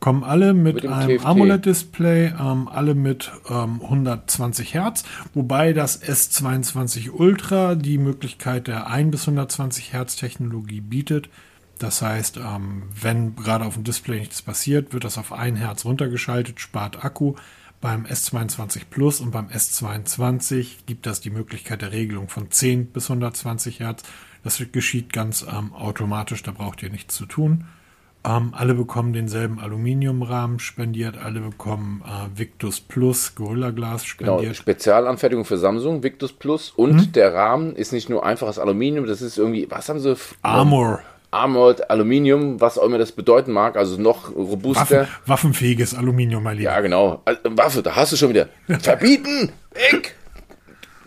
[0.06, 1.26] Kommen alle mit, Mit einem.
[1.26, 5.04] AMOLED-Display, ähm, alle mit ähm, 120 Hertz,
[5.34, 11.30] wobei das S22 Ultra die Möglichkeit der 1 bis 120 Hertz Technologie bietet.
[11.80, 15.86] Das heißt, ähm, wenn gerade auf dem Display nichts passiert, wird das auf 1 Hertz
[15.86, 17.34] runtergeschaltet, spart Akku.
[17.82, 23.10] Beim S22 Plus und beim S22 gibt das die Möglichkeit der Regelung von 10 bis
[23.10, 24.04] 120 Hertz.
[24.44, 27.66] Das geschieht ganz ähm, automatisch, da braucht ihr nichts zu tun.
[28.28, 34.56] Ähm, alle bekommen denselben Aluminiumrahmen spendiert, alle bekommen äh, Victus Plus Gorilla Glas Genau, spendiert.
[34.56, 36.72] Spezialanfertigung für Samsung, Victus Plus.
[36.72, 40.16] Und der Rahmen ist nicht nur einfaches Aluminium, das ist irgendwie, was haben sie?
[40.42, 41.02] Armor,
[41.32, 45.02] Armored Aluminium, was auch immer das bedeuten mag, also noch robuster.
[45.02, 46.72] Waffen, waffenfähiges Aluminium, mein Lieber.
[46.72, 47.22] Ja, genau.
[47.26, 48.48] Also, Waffe, da hast du schon wieder.
[48.80, 49.52] Verbieten!
[49.74, 50.16] Weg!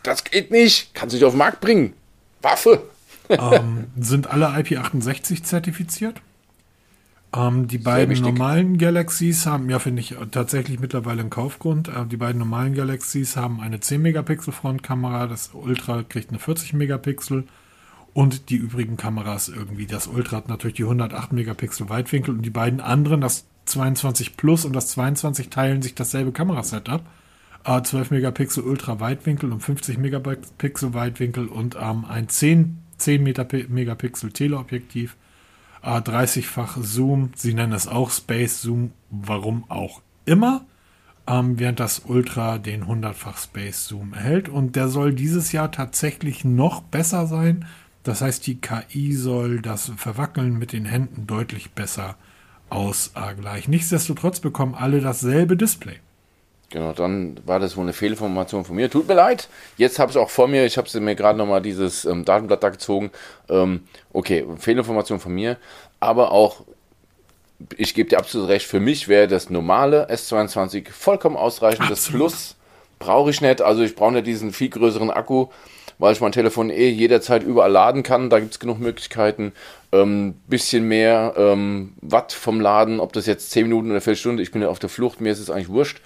[0.03, 0.95] Das geht nicht.
[0.95, 1.95] Kannst du nicht auf den Markt bringen.
[2.43, 2.83] Waffe!
[3.29, 6.21] ähm, sind alle IP68 zertifiziert.
[7.37, 11.89] Ähm, die beiden normalen Galaxies haben, ja, finde ich äh, tatsächlich mittlerweile einen Kaufgrund.
[11.89, 16.73] Äh, die beiden normalen Galaxies haben eine 10 Megapixel Frontkamera, das Ultra kriegt eine 40
[16.73, 17.45] Megapixel
[18.15, 19.87] und die übrigen Kameras irgendwie.
[19.87, 24.65] Das Ultra hat natürlich die 108 Megapixel Weitwinkel und die beiden anderen, das 22 Plus
[24.65, 27.03] und das 22 teilen sich dasselbe Kamerasetup.
[27.65, 33.69] Äh, 12 Megapixel Ultra Weitwinkel und 50 Megapixel Weitwinkel und ähm, ein 10, 10 Metapi-
[33.69, 35.17] Megapixel Teleobjektiv.
[35.83, 40.65] Äh, 30-fach Zoom, sie nennen es auch Space Zoom, warum auch immer.
[41.27, 44.49] Ähm, während das Ultra den 100-fach Space Zoom erhält.
[44.49, 47.67] Und der soll dieses Jahr tatsächlich noch besser sein.
[48.03, 52.17] Das heißt, die KI soll das Verwackeln mit den Händen deutlich besser
[52.71, 53.71] ausgleichen.
[53.71, 55.99] Nichtsdestotrotz bekommen alle dasselbe Display.
[56.71, 58.91] Genau, dann war das wohl eine Fehlinformation von mir.
[58.91, 59.49] Tut mir leid.
[59.79, 62.69] Jetzt habe ich auch vor mir, ich habe mir gerade nochmal dieses ähm, Datenblatt da
[62.69, 63.11] gezogen.
[63.49, 65.57] Ähm, okay, Fehlinformation von mir.
[65.99, 66.65] Aber auch,
[67.77, 71.91] ich gebe dir absolut recht, für mich wäre das normale S22 vollkommen ausreichend.
[71.91, 72.29] Das Absolut.
[72.29, 72.57] Plus
[72.99, 73.63] brauche ich nicht.
[73.63, 75.47] Also ich brauche nicht diesen viel größeren Akku,
[75.99, 78.29] weil ich mein Telefon eh jederzeit überall laden kann.
[78.29, 79.53] Da gibt es genug Möglichkeiten.
[79.91, 84.43] Ähm, bisschen mehr ähm, Watt vom Laden, ob das jetzt 10 Minuten oder 4 Stunden,
[84.43, 86.03] ich bin ja auf der Flucht, mir ist es eigentlich wurscht.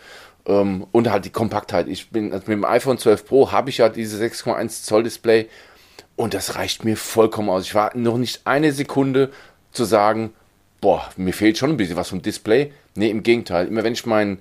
[0.47, 1.89] Ähm, und halt die Kompaktheit.
[1.89, 5.49] Ich bin also mit dem iPhone 12 Pro habe ich ja diese 6,1 Zoll Display
[6.17, 7.65] und das reicht mir vollkommen aus.
[7.65, 9.31] Ich war noch nicht eine Sekunde
[9.71, 10.33] zu sagen,
[10.81, 12.73] boah, mir fehlt schon ein bisschen was vom Display.
[12.95, 13.67] Nee, im Gegenteil.
[13.69, 14.39] Immer wenn ich mein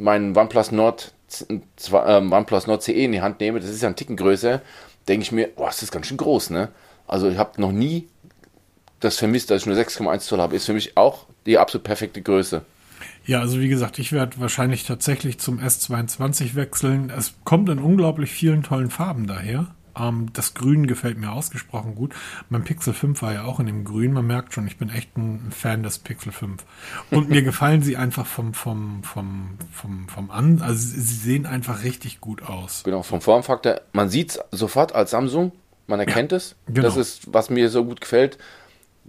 [0.00, 1.12] meinen OnePlus Nord,
[1.48, 1.58] äh,
[1.92, 4.62] OnePlus Nord CE in die Hand nehme, das ist ja ein Ticken größer,
[5.08, 6.68] denke ich mir, boah, das ist ganz schön groß, ne?
[7.06, 8.08] Also ich habe noch nie
[9.00, 10.56] das vermisst, dass ich nur 6,1 Zoll habe.
[10.56, 12.62] Ist für mich auch die absolut perfekte Größe.
[13.30, 17.12] Ja, also wie gesagt, ich werde wahrscheinlich tatsächlich zum S22 wechseln.
[17.16, 19.68] Es kommt in unglaublich vielen tollen Farben daher.
[19.96, 22.12] Ähm, das Grün gefällt mir ausgesprochen gut.
[22.48, 24.12] Mein Pixel 5 war ja auch in dem Grün.
[24.14, 26.64] Man merkt schon, ich bin echt ein Fan des Pixel 5.
[27.12, 30.60] Und mir gefallen sie einfach vom, vom, vom, vom, vom An.
[30.60, 32.82] Also sie sehen einfach richtig gut aus.
[32.82, 33.80] Genau, vom Formfaktor.
[33.92, 35.52] Man sieht es sofort als Samsung.
[35.86, 36.56] Man erkennt ja, es.
[36.66, 36.82] Genau.
[36.82, 38.38] Das ist, was mir so gut gefällt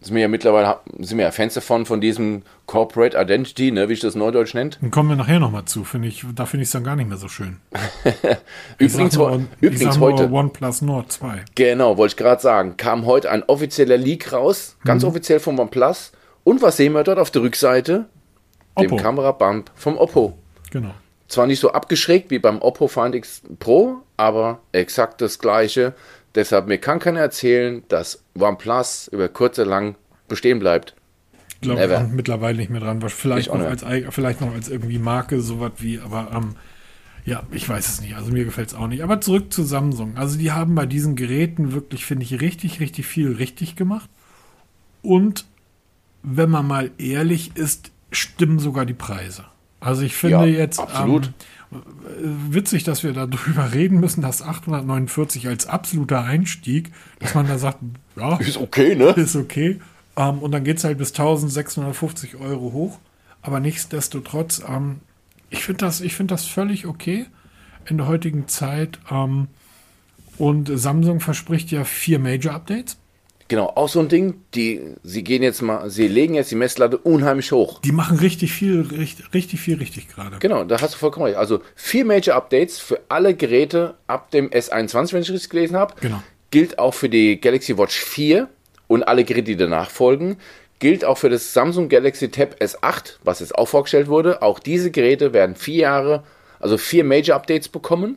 [0.02, 3.94] sind wir ja mittlerweile sind wir ja Fans davon, von diesem Corporate Identity, ne, wie
[3.94, 4.80] ich das neudeutsch nennt.
[4.82, 7.08] Dann kommen wir nachher nochmal zu, finde ich, da finde ich es dann gar nicht
[7.08, 7.58] mehr so schön.
[8.80, 10.32] übrigens, nur, übrigens heute.
[10.32, 11.46] OnePlus Nord 2.
[11.54, 15.10] Genau, wollte ich gerade sagen, kam heute ein offizieller Leak raus, ganz mhm.
[15.10, 16.14] offiziell vom OnePlus.
[16.44, 18.06] Und was sehen wir dort auf der Rückseite?
[18.74, 18.88] Oppo.
[18.88, 20.38] Dem Kamerabump vom Oppo.
[20.72, 20.94] Genau.
[21.28, 25.94] Zwar nicht so abgeschrägt wie beim Oppo Find X Pro, aber exakt das gleiche.
[26.36, 29.96] Deshalb mir kann keiner erzählen, dass OnePlus über kurz oder lang
[30.28, 30.96] bestehen bleibt.
[31.62, 33.02] Ich glaube mittlerweile nicht mehr dran.
[33.02, 36.56] Vielleicht noch, als, vielleicht noch als irgendwie Marke, sowas wie, aber ähm,
[37.26, 38.16] ja, ich weiß es nicht.
[38.16, 39.04] Also mir gefällt es auch nicht.
[39.04, 40.18] Aber zurück zu Samsung.
[40.18, 44.10] Also die haben bei diesen Geräten wirklich, finde ich, richtig, richtig viel richtig gemacht.
[45.04, 45.46] Und
[46.24, 49.46] wenn man mal ehrlich ist, stimmen sogar die Preise.
[49.80, 51.28] Also ich finde ja, jetzt, absolut.
[51.28, 51.34] Ähm,
[52.22, 57.80] witzig, dass wir darüber reden müssen, dass 849 als absoluter Einstieg, dass man da sagt,
[58.16, 59.10] ja, ist okay, ne?
[59.12, 59.80] Ist okay.
[60.18, 63.00] Ähm, und dann geht es halt bis 1650 Euro hoch.
[63.42, 65.00] Aber nichtsdestotrotz, ähm,
[65.50, 67.26] ich finde das, find das völlig okay
[67.86, 69.00] in der heutigen Zeit.
[69.10, 69.48] Ähm,
[70.38, 72.98] und Samsung verspricht ja vier Major Updates.
[73.52, 76.98] Genau, auch so ein Ding, die, sie gehen jetzt mal, sie legen jetzt die Messlatte
[76.98, 77.82] unheimlich hoch.
[77.82, 80.38] Die machen richtig viel, richtig, richtig viel richtig gerade.
[80.40, 81.38] Genau, da hast du vollkommen recht.
[81.38, 85.96] Also vier Major Updates für alle Geräte ab dem S21, wenn ich richtig gelesen habe.
[86.00, 86.24] Genau.
[86.52, 88.48] Gilt auch für die Galaxy Watch 4
[88.88, 90.38] und alle Geräte, die danach folgen.
[90.80, 94.42] Gilt auch für das Samsung Galaxy Tab S8, was jetzt auch vorgestellt wurde.
[94.44, 96.24] Auch diese Geräte werden vier Jahre,
[96.62, 98.16] also vier Major Updates bekommen.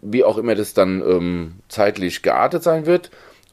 [0.00, 3.10] Wie auch immer das dann ähm, zeitlich geartet sein wird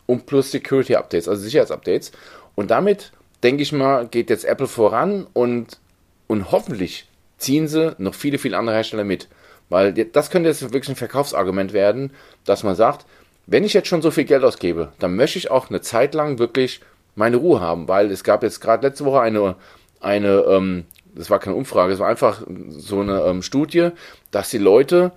[0.07, 2.11] und plus Security Updates, also Sicherheitsupdates.
[2.55, 3.11] Und damit,
[3.43, 5.79] denke ich mal, geht jetzt Apple voran und,
[6.25, 9.27] und hoffentlich ziehen sie noch viele, viele andere Hersteller mit.
[9.69, 12.11] Weil das könnte jetzt wirklich ein Verkaufsargument werden,
[12.45, 13.05] dass man sagt,
[13.45, 16.39] wenn ich jetzt schon so viel Geld ausgebe, dann möchte ich auch eine Zeit lang
[16.39, 16.81] wirklich
[17.15, 19.55] meine Ruhe haben, weil es gab jetzt gerade letzte Woche eine,
[19.99, 20.85] eine ähm,
[21.17, 23.89] das war keine Umfrage, es war einfach so eine ähm, Studie,
[24.31, 25.11] dass die Leute,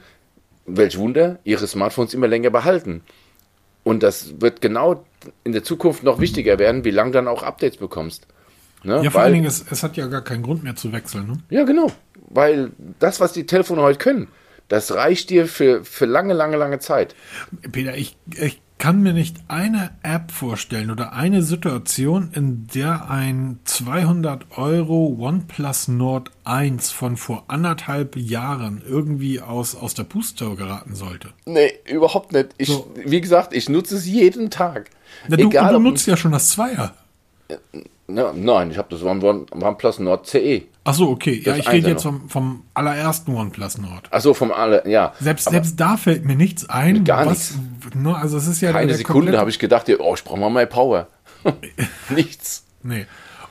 [0.66, 3.02] welch Wunder, ihre Smartphones immer länger behalten.
[3.82, 5.04] Und das wird genau
[5.44, 8.26] in der Zukunft noch wichtiger werden, wie lange dann auch Updates bekommst.
[8.82, 9.02] Ne?
[9.02, 11.26] Ja, vor Weil, allen Dingen, es, es, hat ja gar keinen Grund mehr zu wechseln.
[11.26, 11.38] Ne?
[11.50, 11.92] Ja, genau.
[12.28, 14.28] Weil das, was die Telefone heute können,
[14.68, 17.14] das reicht dir für, für lange, lange, lange Zeit.
[17.72, 23.60] Peter, ich, ich kann mir nicht eine App vorstellen oder eine Situation, in der ein
[23.64, 30.94] 200 Euro OnePlus Nord 1 von vor anderthalb Jahren irgendwie aus, aus der Puste geraten
[30.94, 31.28] sollte.
[31.44, 32.48] Nee, überhaupt nicht.
[32.56, 32.90] Ich, so.
[33.04, 34.88] Wie gesagt, ich nutze es jeden Tag.
[35.28, 36.94] Na, du, Egal, du nutzt ja schon das Zweier.
[38.14, 40.62] Na, nein, ich habe das One, OnePlus Nord CE.
[40.84, 41.40] Ach so, okay.
[41.44, 44.08] Ja, ich rede jetzt vom, vom allerersten OnePlus Nord.
[44.10, 45.12] Ach so, vom aller, ja.
[45.20, 47.04] Selbst, selbst da fällt mir nichts ein.
[47.04, 47.94] Gar was, nichts.
[47.94, 50.66] Ne, also es ist ja Keine Sekunde habe ich gedacht, oh, ich brauche mal mehr
[50.66, 51.08] Power.
[52.10, 52.64] nichts.
[52.82, 53.06] Nee.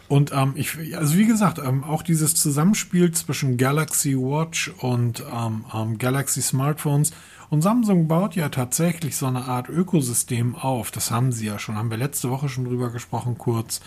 [0.07, 5.65] Und ähm, ich, also wie gesagt, ähm, auch dieses Zusammenspiel zwischen Galaxy Watch und ähm,
[5.71, 7.11] ähm, Galaxy Smartphones
[7.51, 10.89] und Samsung baut ja tatsächlich so eine Art Ökosystem auf.
[10.89, 13.81] Das haben sie ja schon, haben wir letzte Woche schon drüber gesprochen, kurz,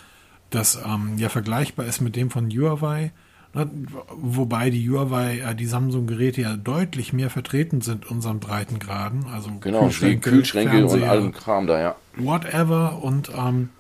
[0.55, 3.13] das ähm, ja vergleichbar ist mit dem von Huawei.
[3.55, 3.69] Ne,
[4.09, 9.27] wobei die Huawei, äh, die Samsung-Geräte ja deutlich mehr vertreten sind in unseren Breitengraden.
[9.27, 11.97] Also genau, Kühlschränke, Kühlschränke und allem Kram da, ja.
[12.17, 13.03] Whatever.
[13.03, 13.71] Und ähm,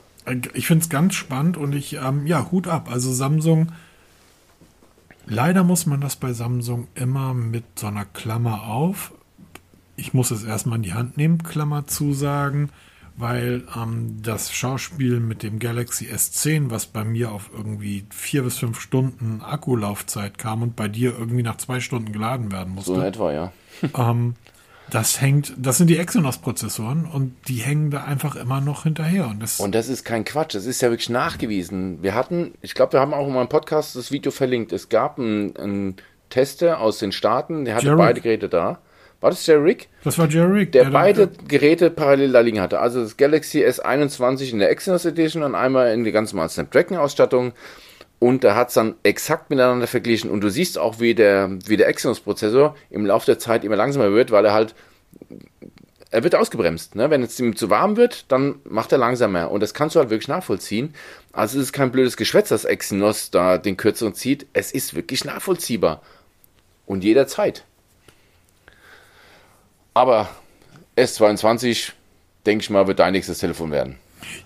[0.52, 2.90] ich finde es ganz spannend und ich, ähm, ja, Hut ab.
[2.90, 3.72] Also Samsung,
[5.26, 9.12] leider muss man das bei Samsung immer mit so einer Klammer auf.
[9.96, 12.70] Ich muss es erstmal in die Hand nehmen, Klammer zu sagen
[13.16, 18.58] weil ähm, das Schauspiel mit dem Galaxy S10, was bei mir auf irgendwie vier bis
[18.58, 22.94] fünf Stunden Akkulaufzeit kam und bei dir irgendwie nach zwei Stunden geladen werden musste.
[22.94, 23.52] So in etwa, ja.
[23.98, 24.34] ähm,
[24.90, 29.26] das hängt, das sind die Exynos-Prozessoren und die hängen da einfach immer noch hinterher.
[29.26, 32.02] Und das, und das ist kein Quatsch, das ist ja wirklich nachgewiesen.
[32.02, 34.72] Wir hatten, ich glaube, wir haben auch in meinem Podcast das Video verlinkt.
[34.72, 35.96] Es gab einen, einen
[36.28, 37.98] Tester aus den Staaten, der hatte Jared.
[37.98, 38.80] beide Geräte da.
[39.22, 39.88] War das Jerry Rick?
[40.02, 40.72] Das war Jerry Rick.
[40.72, 42.80] Der, der beide der, Geräte parallel da liegen hatte.
[42.80, 47.52] Also das Galaxy S21 in der Exynos Edition und einmal in die ganz normale Snapdragon-Ausstattung.
[48.18, 51.76] und da hat es dann exakt miteinander verglichen und du siehst auch, wie der, wie
[51.76, 54.74] der Exynos-Prozessor im Laufe der Zeit immer langsamer wird, weil er halt,
[56.10, 56.96] er wird ausgebremst.
[56.96, 57.08] Ne?
[57.08, 60.10] Wenn es ihm zu warm wird, dann macht er langsamer und das kannst du halt
[60.10, 60.94] wirklich nachvollziehen.
[61.32, 64.46] Also es ist kein blödes Geschwätz, dass Exynos da den kürzeren zieht.
[64.52, 66.02] Es ist wirklich nachvollziehbar
[66.86, 67.64] und jederzeit.
[69.94, 70.28] Aber
[70.96, 71.92] S22,
[72.46, 73.96] denke ich mal, wird dein nächstes Telefon werden.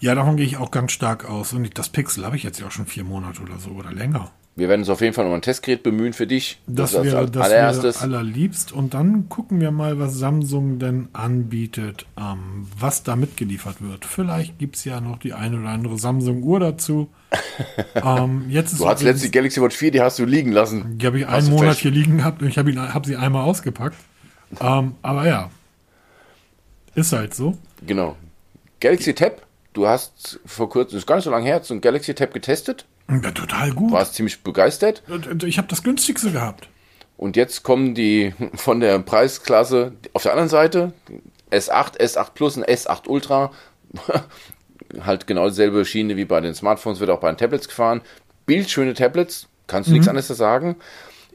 [0.00, 1.52] Ja, davon gehe ich auch ganz stark aus.
[1.52, 4.30] Und das Pixel habe ich jetzt ja auch schon vier Monate oder so oder länger.
[4.58, 6.58] Wir werden uns auf jeden Fall noch ein Testgerät bemühen für dich.
[6.66, 7.96] Das, das wäre das allererstes.
[7.96, 8.72] Wäre allerliebst.
[8.72, 14.06] Und dann gucken wir mal, was Samsung denn anbietet, ähm, was da mitgeliefert wird.
[14.06, 17.10] Vielleicht gibt es ja noch die eine oder andere Samsung-Uhr dazu.
[17.94, 20.96] ähm, jetzt ist du hast letztlich die Galaxy Watch 4, die hast du liegen lassen.
[20.96, 23.98] Die habe ich einen Monat hier liegen gehabt und ich habe hab sie einmal ausgepackt.
[24.60, 25.50] Ähm, aber ja,
[26.94, 27.56] ist halt so.
[27.86, 28.16] Genau.
[28.80, 29.46] Galaxy Tab
[29.76, 32.86] Du hast vor kurzem, ist gar nicht so lange her, so ein Galaxy Tab getestet.
[33.10, 33.92] Ja, total gut.
[33.92, 35.02] Warst ziemlich begeistert.
[35.44, 36.70] Ich habe das günstigste gehabt.
[37.18, 40.94] Und jetzt kommen die von der Preisklasse auf der anderen Seite,
[41.50, 43.52] S8, S8 Plus und S8 Ultra.
[45.02, 48.00] halt genau dieselbe Schiene wie bei den Smartphones, wird auch bei den Tablets gefahren.
[48.46, 49.96] Bildschöne Tablets, kannst du mhm.
[49.96, 50.76] nichts anderes sagen.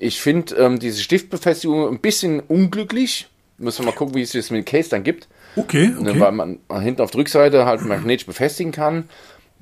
[0.02, 3.30] Ich finde ähm, diese Stiftbefestigung ein bisschen unglücklich.
[3.60, 5.28] Müssen wir mal gucken, wie es das mit dem Case dann gibt.
[5.56, 6.20] Okay, ne, okay.
[6.20, 9.10] Weil man hinten auf der Rückseite halt magnetisch befestigen kann.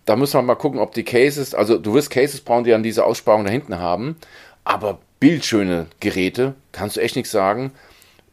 [0.05, 2.83] Da muss man mal gucken, ob die Cases, also du wirst Cases brauchen, die dann
[2.83, 4.15] diese Aussparung da hinten haben.
[4.63, 7.73] Aber bildschöne Geräte, kannst du echt nichts sagen.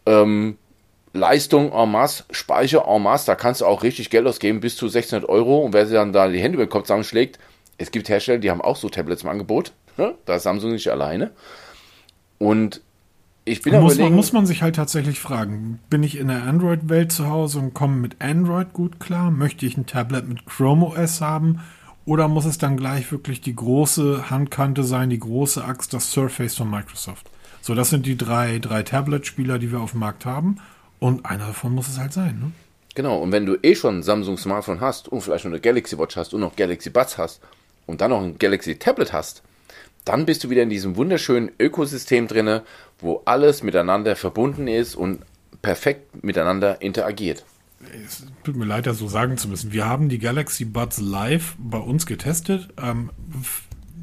[0.06, 0.58] Ähm,
[1.12, 4.86] Leistung en masse, Speicher en masse, da kannst du auch richtig Geld ausgeben, bis zu
[4.86, 5.58] 600 Euro.
[5.58, 7.40] Und wer sich dann da die Hände über den Kopf zusammenschlägt,
[7.78, 9.72] es gibt Hersteller, die haben auch so Tablets im Angebot.
[9.96, 10.14] Ne?
[10.24, 11.32] Da ist Samsung nicht alleine.
[12.38, 12.82] Und
[13.44, 17.12] ich bin muss, man, muss man sich halt tatsächlich fragen, bin ich in der Android-Welt
[17.12, 19.30] zu Hause und komme mit Android gut klar?
[19.30, 21.60] Möchte ich ein Tablet mit Chrome OS haben?
[22.04, 26.56] Oder muss es dann gleich wirklich die große Handkante sein, die große Axt, das Surface
[26.56, 27.30] von Microsoft?
[27.62, 30.56] So, das sind die drei, drei Tablet-Spieler, die wir auf dem Markt haben.
[30.98, 32.52] Und einer davon muss es halt sein, ne?
[32.96, 35.98] Genau, und wenn du eh schon ein Samsung Smartphone hast und vielleicht noch eine Galaxy
[35.98, 37.40] Watch hast und noch Galaxy Buds hast
[37.84, 39.42] und dann noch ein Galaxy Tablet hast,
[40.06, 42.62] dann bist du wieder in diesem wunderschönen Ökosystem drinne,
[42.98, 45.18] wo alles miteinander verbunden ist und
[45.62, 47.44] perfekt miteinander interagiert.
[48.06, 49.72] Es tut mir leid, das so sagen zu müssen.
[49.72, 52.68] Wir haben die Galaxy Buds live bei uns getestet.
[52.80, 53.10] Ähm,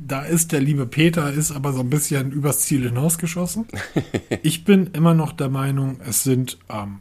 [0.06, 3.66] da ist der liebe Peter, ist aber so ein bisschen übers Ziel hinausgeschossen.
[4.44, 7.00] ich bin immer noch der Meinung, es sind ähm,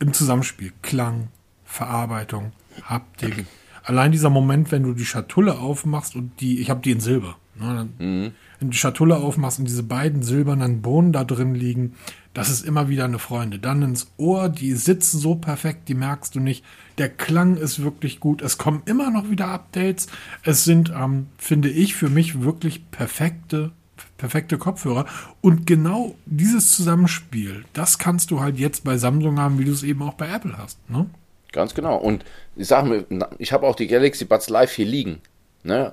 [0.00, 1.28] im Zusammenspiel Klang,
[1.64, 3.46] Verarbeitung, Haptik.
[3.84, 7.36] Allein dieser Moment, wenn du die Schatulle aufmachst und die, ich habe die in Silber.
[7.56, 8.32] Ne, mhm.
[8.58, 11.94] Wenn du die Schatulle aufmachst und diese beiden silbernen Bohnen da drin liegen,
[12.32, 13.60] das ist immer wieder eine Freunde.
[13.60, 16.64] Dann ins Ohr, die sitzen so perfekt, die merkst du nicht.
[16.98, 18.42] Der Klang ist wirklich gut.
[18.42, 20.08] Es kommen immer noch wieder Updates.
[20.42, 23.70] Es sind, ähm, finde ich, für mich wirklich perfekte,
[24.18, 25.06] perfekte Kopfhörer.
[25.40, 29.84] Und genau dieses Zusammenspiel, das kannst du halt jetzt bei Samsung haben, wie du es
[29.84, 30.78] eben auch bei Apple hast.
[30.90, 31.06] Ne?
[31.52, 31.96] Ganz genau.
[31.98, 32.24] Und
[32.56, 35.20] ich sage mir, ich habe auch die Galaxy Buds Live hier liegen.
[35.62, 35.92] Ne?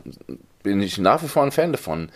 [0.63, 2.09] Bin ich nach wie vor ein Fan davon.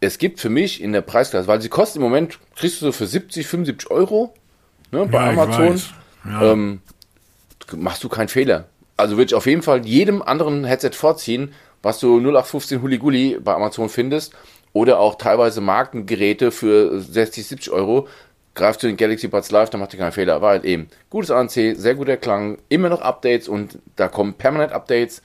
[0.00, 2.92] Es gibt für mich in der Preisklasse, weil sie kosten im Moment, kriegst du so
[2.92, 4.34] für 70, 75 Euro
[4.92, 5.80] ne, bei ja, Amazon.
[6.24, 6.52] Ja.
[6.52, 6.80] Ähm,
[7.74, 8.66] machst du keinen Fehler.
[8.96, 11.52] Also würde ich auf jeden Fall jedem anderen Headset vorziehen,
[11.82, 14.34] was du 0815 Huliguli bei Amazon findest
[14.72, 18.08] oder auch teilweise Markengeräte für 60, 70 Euro.
[18.54, 20.40] Greifst du den Galaxy Buds Live, dann macht ihr keinen Fehler.
[20.40, 24.72] War halt eben gutes ANC, sehr guter Klang, immer noch Updates und da kommen permanent
[24.72, 25.22] Updates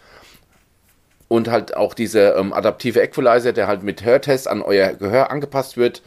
[1.32, 5.78] und halt auch dieser ähm, adaptive Equalizer, der halt mit Hörtest an euer Gehör angepasst
[5.78, 6.02] wird.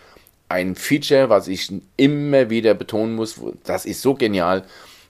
[0.50, 4.64] Ein Feature, was ich immer wieder betonen muss, das ist so genial,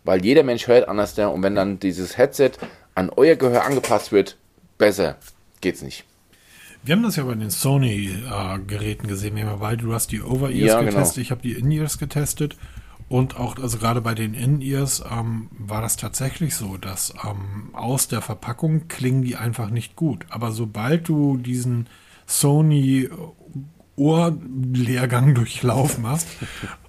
[0.05, 2.53] weil jeder Mensch hört anders da und wenn dann dieses Headset
[2.95, 4.37] an euer Gehör angepasst wird,
[4.79, 5.17] besser
[5.61, 6.05] geht's nicht.
[6.85, 9.35] Wir haben das ja bei den Sony-Geräten äh, gesehen.
[9.35, 10.93] Wir haben beide, du hast die Over-Ears ja, genau.
[10.93, 11.25] getestet, genau.
[11.25, 12.55] ich habe die In-Ears getestet.
[13.09, 18.09] Und auch, also gerade bei den In-Ears ähm, war das tatsächlich so, dass ähm, aus
[18.09, 20.25] der Verpackung klingen die einfach nicht gut.
[20.31, 21.87] Aber sobald du diesen
[22.27, 23.09] Sony
[23.97, 26.27] Ohrlehrgang durchlaufen hast,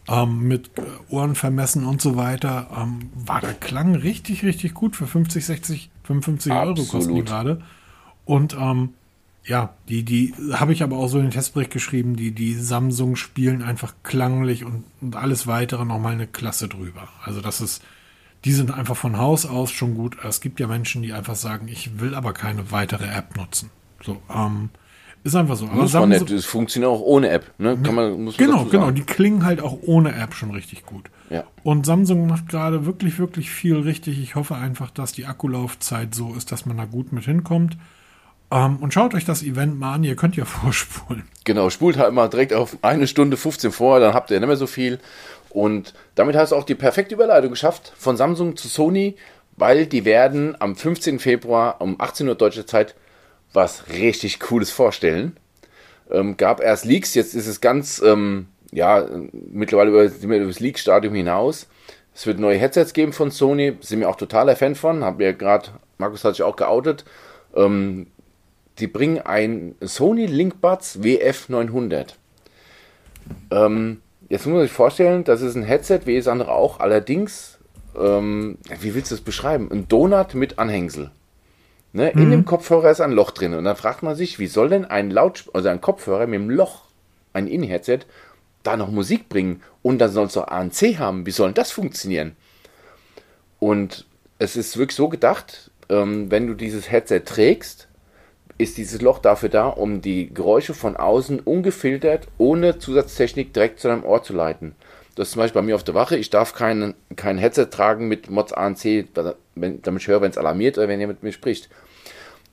[0.07, 0.72] ähm, mit
[1.09, 5.89] Ohren vermessen und so weiter, ähm, war der Klang richtig, richtig gut für 50, 60,
[6.03, 6.80] 55 Absolut.
[6.80, 7.61] Euro kosten die gerade.
[8.24, 8.93] Und ähm,
[9.46, 13.16] ja, die, die habe ich aber auch so in den Testbericht geschrieben, die, die Samsung
[13.16, 17.08] spielen einfach klanglich und, und alles weitere nochmal eine Klasse drüber.
[17.24, 17.84] Also das ist,
[18.43, 20.18] die sind einfach von Haus aus schon gut.
[20.24, 23.70] Es gibt ja Menschen, die einfach sagen, ich will aber keine weitere App nutzen.
[24.04, 24.70] So, ähm,
[25.24, 25.66] ist einfach so.
[25.66, 27.78] Aber muss man nicht, das funktioniert auch ohne App, ne?
[27.82, 28.91] Kann man, muss man genau, genau.
[28.91, 31.10] Die klingen halt auch ohne App schon richtig gut.
[31.30, 31.43] Ja.
[31.64, 34.20] Und Samsung macht gerade wirklich, wirklich viel richtig.
[34.20, 37.78] Ich hoffe einfach, dass die Akkulaufzeit so ist, dass man da gut mit hinkommt.
[38.52, 41.24] Ähm, und schaut euch das Event mal an, ihr könnt ja vorspulen.
[41.43, 44.58] Genau, spult halt mal direkt auf eine Stunde 15 vor, dann habt ihr nicht mehr
[44.58, 45.00] so viel.
[45.50, 49.16] Und damit hast du auch die perfekte Überleitung geschafft von Samsung zu Sony,
[49.56, 51.20] weil die werden am 15.
[51.20, 52.96] Februar um 18 Uhr deutsche Zeit
[53.54, 55.38] was richtig Cooles vorstellen.
[56.12, 61.16] Ähm, gab erst Leaks, jetzt ist es ganz, ähm, ja, mittlerweile über, über das Leak-Stadium
[61.16, 61.68] hinaus.
[62.14, 65.34] Es wird neue Headsets geben von Sony, sind wir auch totaler Fan von, haben wir
[65.34, 67.06] gerade, Markus hat sich auch geoutet.
[67.56, 68.08] Ähm,
[68.80, 72.13] die bringen ein Sony LinkBuds WF900.
[73.51, 77.57] Ähm, jetzt muss man sich vorstellen, das ist ein Headset, wie das andere auch, allerdings,
[77.97, 79.69] ähm, wie willst du das beschreiben?
[79.71, 81.11] Ein Donut mit Anhängsel.
[81.93, 82.09] Ne?
[82.09, 82.32] In mhm.
[82.32, 83.53] dem Kopfhörer ist ein Loch drin.
[83.53, 86.49] Und dann fragt man sich, wie soll denn ein Laut also ein Kopfhörer mit einem
[86.49, 86.82] Loch,
[87.32, 87.99] ein In-Headset,
[88.63, 89.61] da noch Musik bringen?
[89.82, 91.26] Und dann soll es noch ANC haben.
[91.26, 92.36] Wie soll denn das funktionieren?
[93.59, 94.05] Und
[94.39, 97.84] es ist wirklich so gedacht, ähm, wenn du dieses Headset trägst,
[98.58, 103.88] ist dieses Loch dafür da, um die Geräusche von außen ungefiltert, ohne Zusatztechnik direkt zu
[103.89, 104.76] deinem Ohr zu leiten.
[105.16, 106.18] Das ist zum Beispiel bei mir auf der Wache.
[106.18, 110.78] Ich darf kein, kein Headset tragen mit Mods ANC, damit ich höre, wenn es alarmiert
[110.78, 111.70] oder wenn jemand mit mir spricht.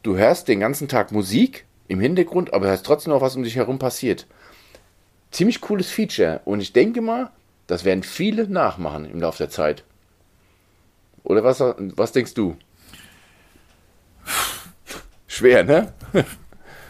[0.03, 3.57] Du hörst den ganzen Tag Musik im Hintergrund, aber hörst trotzdem noch, was um dich
[3.57, 4.27] herum passiert.
[5.31, 6.41] Ziemlich cooles Feature.
[6.45, 7.31] Und ich denke mal,
[7.67, 9.85] das werden viele nachmachen im Laufe der Zeit.
[11.25, 12.57] Oder was, was denkst du?
[15.33, 15.93] Schwer, ne?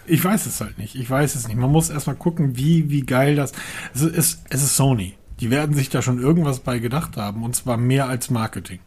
[0.04, 0.96] Ich weiß es halt nicht.
[0.96, 1.56] Ich weiß es nicht.
[1.56, 3.52] Man muss erstmal gucken, wie, wie geil das.
[3.94, 5.14] Es ist, es ist Sony.
[5.38, 7.44] Die werden sich da schon irgendwas bei gedacht haben.
[7.44, 8.80] Und zwar mehr als Marketing.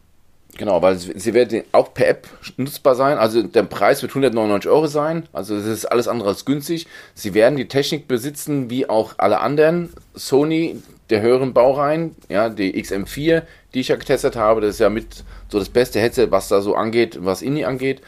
[0.58, 2.28] Genau, weil sie werden auch per App
[2.58, 3.16] nutzbar sein.
[3.16, 5.26] Also der Preis wird 199 Euro sein.
[5.32, 6.86] Also das ist alles andere als günstig.
[7.14, 9.88] Sie werden die Technik besitzen, wie auch alle anderen.
[10.14, 13.42] Sony, der höheren Baureihen, ja, die XM4,
[13.72, 16.60] die ich ja getestet habe, das ist ja mit so das beste Headset, was da
[16.60, 18.02] so angeht, was INI angeht.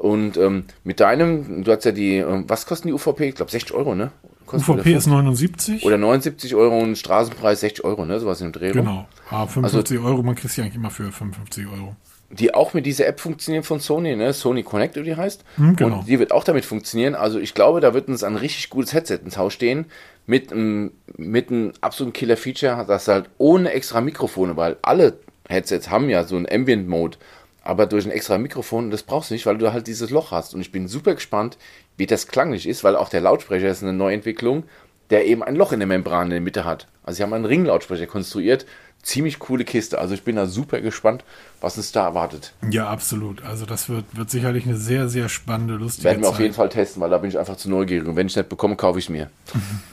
[0.00, 3.28] Und ähm, mit deinem, du hast ja die, ähm, was kosten die UVP?
[3.28, 4.10] Ich glaube 60 Euro, ne?
[4.50, 5.84] UVP ist 79.
[5.84, 8.18] Oder 79 Euro und Straßenpreis 60 Euro, ne?
[8.18, 8.72] Sowas im Dreh.
[8.72, 9.06] Genau.
[9.28, 11.94] Ah, 55 also, Euro, man kriegt sie eigentlich immer für 55 Euro.
[12.30, 14.32] Die auch mit dieser App funktionieren von Sony, ne?
[14.32, 15.44] Sony Connect, wie die heißt.
[15.56, 15.98] Hm, genau.
[15.98, 17.14] Und die wird auch damit funktionieren.
[17.14, 19.84] Also ich glaube, da wird uns ein richtig gutes Headset ins Haus stehen.
[20.26, 26.08] Mit einem, mit einem absoluten Killer-Feature, das halt ohne extra Mikrofone, weil alle Headsets haben
[26.08, 27.18] ja so einen Ambient-Mode
[27.62, 30.54] aber durch ein extra Mikrofon, das brauchst du nicht, weil du halt dieses Loch hast.
[30.54, 31.58] Und ich bin super gespannt,
[31.96, 34.64] wie das klanglich ist, weil auch der Lautsprecher ist eine Neuentwicklung,
[35.10, 36.86] der eben ein Loch in der Membran in der Mitte hat.
[37.02, 38.66] Also sie haben einen Ringlautsprecher konstruiert.
[39.02, 39.98] Ziemlich coole Kiste.
[39.98, 41.24] Also ich bin da super gespannt,
[41.60, 42.52] was uns da erwartet.
[42.70, 43.42] Ja, absolut.
[43.42, 46.34] Also das wird, wird sicherlich eine sehr, sehr spannende, lustige Werden wir Zeit.
[46.34, 48.06] auf jeden Fall testen, weil da bin ich einfach zu neugierig.
[48.06, 49.30] Und wenn ich es nicht bekomme, kaufe ich es mir.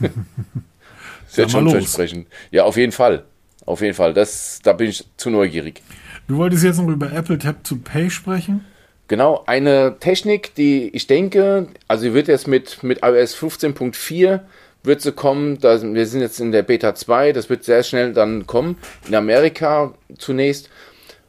[0.00, 2.26] das wird schon versprechen.
[2.50, 3.24] Ja, auf jeden Fall.
[3.64, 4.14] Auf jeden Fall.
[4.14, 5.82] Das, da bin ich zu neugierig.
[6.28, 8.66] Du wolltest jetzt noch über Apple Tap to Pay sprechen?
[9.08, 14.40] Genau, eine Technik, die ich denke, also sie wird jetzt mit, mit iOS 15.4
[14.82, 18.12] wird sie kommen, da, wir sind jetzt in der Beta 2, das wird sehr schnell
[18.12, 18.76] dann kommen,
[19.08, 20.68] in Amerika zunächst,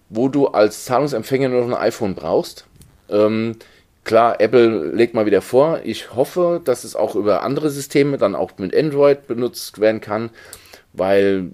[0.09, 2.65] wo du als Zahlungsempfänger nur noch ein iPhone brauchst.
[3.09, 3.55] Ähm,
[4.03, 8.35] klar, Apple legt mal wieder vor, ich hoffe, dass es auch über andere Systeme dann
[8.35, 10.29] auch mit Android benutzt werden kann,
[10.91, 11.51] weil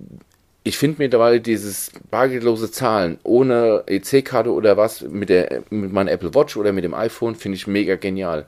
[0.66, 6.34] ich finde mittlerweile dieses bargeldlose Zahlen ohne EC-Karte oder was mit der mit meinem Apple
[6.34, 8.48] Watch oder mit dem iPhone finde ich mega genial.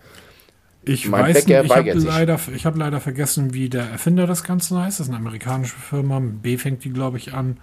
[0.83, 4.43] Ich mein weiß Bäcker nicht, ich habe leider, hab leider vergessen, wie der Erfinder des
[4.43, 4.99] Ganzen heißt.
[4.99, 6.19] Das ist eine amerikanische Firma.
[6.19, 7.59] B fängt die, glaube ich, an.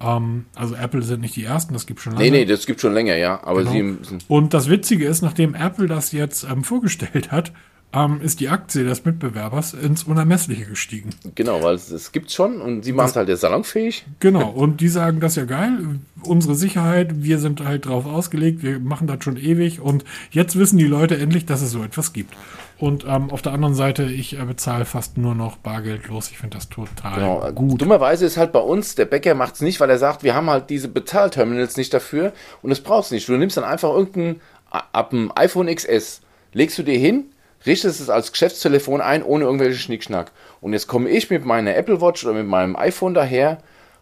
[0.00, 2.24] Ähm, also Apple sind nicht die ersten, das gibt schon länger.
[2.24, 3.42] Nee, nee, das gibt schon länger, ja.
[3.44, 3.98] Aber genau.
[4.02, 7.52] sie Und das Witzige ist, nachdem Apple das jetzt ähm, vorgestellt hat,
[7.92, 11.10] ähm, ist die Aktie des Mitbewerbers ins Unermessliche gestiegen.
[11.34, 14.06] Genau, weil es, es gibt schon und sie machen es halt jetzt salonfähig.
[14.20, 15.78] Genau, und die sagen, das ist ja geil,
[16.22, 20.78] unsere Sicherheit, wir sind halt drauf ausgelegt, wir machen das schon ewig und jetzt wissen
[20.78, 22.34] die Leute endlich, dass es so etwas gibt.
[22.78, 26.30] Und ähm, auf der anderen Seite, ich äh, bezahle fast nur noch bargeldlos.
[26.30, 27.52] Ich finde das total genau.
[27.52, 27.82] gut.
[27.82, 30.48] Dummerweise ist halt bei uns, der Bäcker macht es nicht, weil er sagt, wir haben
[30.48, 32.32] halt diese Bezahlterminals nicht dafür
[32.62, 33.28] und das brauchst du nicht.
[33.28, 36.22] Du nimmst dann einfach irgendein, ab dem iPhone XS,
[36.54, 37.26] legst du dir hin,
[37.66, 40.32] richtest es als Geschäftstelefon ein, ohne irgendwelche Schnickschnack.
[40.60, 43.58] Und jetzt komme ich mit meiner Apple Watch oder mit meinem iPhone daher,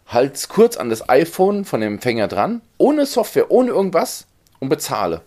[0.07, 4.27] halte kurz an das iPhone von dem Empfänger dran, ohne Software, ohne irgendwas
[4.59, 5.21] und bezahle.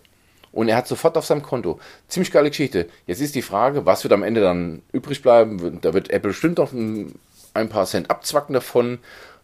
[0.51, 1.79] Und er hat sofort auf seinem Konto.
[2.07, 2.87] Ziemlich geile Geschichte.
[3.07, 5.79] Jetzt ist die Frage, was wird am Ende dann übrig bleiben?
[5.81, 7.15] Da wird Apple bestimmt noch ein,
[7.55, 8.99] ein paar Cent abzwacken davon,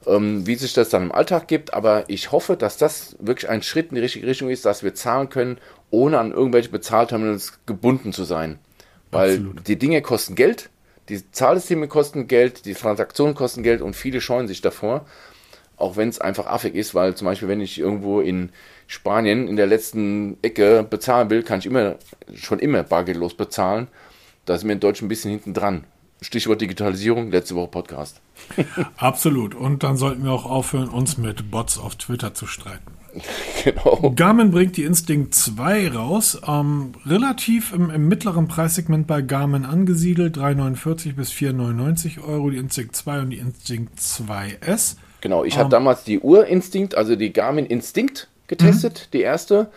[0.05, 1.73] ähm, wie sich das dann im Alltag gibt.
[1.73, 4.93] Aber ich hoffe, dass das wirklich ein Schritt in die richtige Richtung ist, dass wir
[4.93, 5.57] zahlen können,
[5.89, 8.59] ohne an irgendwelche Bezahlterminals gebunden zu sein.
[9.11, 9.67] Weil Absolut.
[9.67, 10.69] die Dinge kosten Geld,
[11.09, 15.05] die Zahlsysteme kosten Geld, die Transaktionen kosten Geld und viele scheuen sich davor.
[15.77, 18.51] auch wenn es einfach affig ist, weil zum Beispiel, wenn ich irgendwo in
[18.85, 21.95] Spanien in der letzten Ecke bezahlen will, kann ich immer
[22.35, 23.87] schon immer bargeldlos bezahlen.
[24.45, 25.85] Da ist mir in Deutsch ein bisschen hinten dran.
[26.21, 28.19] Stichwort Digitalisierung, letzte Woche Podcast.
[28.97, 29.55] Absolut.
[29.55, 32.98] Und dann sollten wir auch aufhören, uns mit Bots auf Twitter zu streiten.
[33.63, 34.13] genau.
[34.15, 36.39] Garmin bringt die Instinct 2 raus.
[36.47, 40.37] Ähm, relativ im, im, mittleren Preissegment bei Garmin angesiedelt.
[40.37, 44.95] 3,49 bis 4,99 Euro die Instinct 2 und die Instinct 2S.
[45.21, 49.11] Genau, ich um, hatte damals die Uhr Instinct, also die Garmin Instinct getestet, mhm.
[49.17, 49.67] die erste.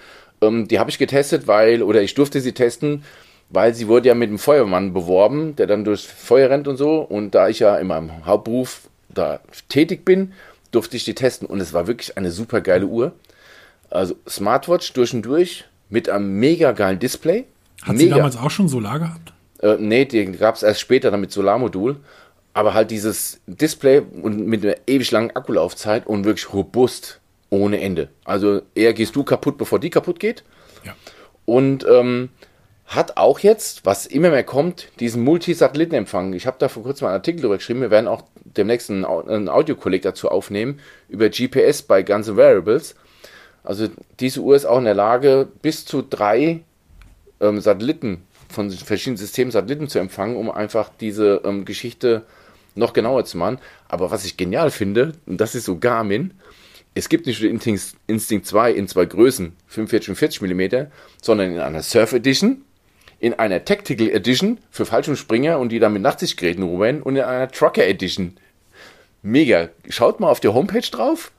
[0.41, 3.05] Ähm, die habe ich getestet, weil, oder ich durfte sie testen,
[3.51, 7.01] weil sie wurde ja mit einem Feuerwehrmann beworben, der dann durchs Feuer rennt und so.
[7.01, 10.33] Und da ich ja in meinem Hauptberuf da tätig bin,
[10.73, 13.13] durfte ich die testen und es war wirklich eine super geile Uhr.
[13.91, 17.45] Also Smartwatch durch und durch mit einem mega geilen Display.
[17.83, 17.99] Hat mega.
[17.99, 19.33] sie damals auch schon Solar gehabt?
[19.61, 21.97] Äh, nee, die gab es erst später dann mit Solarmodul.
[22.55, 28.09] Aber halt dieses Display und mit einer ewig langen Akkulaufzeit und wirklich robust ohne Ende.
[28.25, 30.43] Also eher gehst du kaputt, bevor die kaputt geht.
[30.85, 30.95] Ja.
[31.45, 32.31] Und ähm,
[32.95, 36.33] hat auch jetzt, was immer mehr kommt, diesen Multisatellitenempfang.
[36.35, 37.81] Ich habe da vor kurzem einen Artikel darüber geschrieben.
[37.81, 39.05] Wir werden auch demnächst einen,
[39.49, 42.95] Audiokolleg dazu aufnehmen über GPS bei ganzen Variables.
[43.65, 43.89] Also
[44.21, 46.61] diese Uhr ist auch in der Lage, bis zu drei
[47.41, 52.23] ähm, Satelliten von verschiedenen Systemen Satelliten zu empfangen, um einfach diese ähm, Geschichte
[52.75, 53.59] noch genauer zu machen.
[53.89, 56.35] Aber was ich genial finde, und das ist so Garmin,
[56.95, 60.87] es gibt nicht nur Instinct 2 in zwei Größen, 45 und 40 mm,
[61.23, 62.65] sondern in einer Surf Edition,
[63.23, 67.49] in einer Tactical Edition für Fallschirmspringer und die dann mit Nachtsichtgeräten rumrennen und in einer
[67.49, 68.37] Trucker Edition.
[69.23, 69.69] Mega.
[69.89, 71.31] Schaut mal auf der Homepage drauf,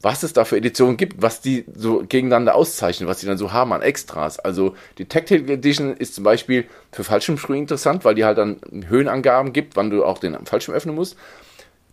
[0.00, 3.52] was es da für Editionen gibt, was die so gegeneinander auszeichnen, was die dann so
[3.52, 4.38] haben an Extras.
[4.38, 9.52] Also die Tactical Edition ist zum Beispiel für Fallschirmspringer interessant, weil die halt dann Höhenangaben
[9.52, 11.16] gibt, wann du auch den Fallschirm öffnen musst.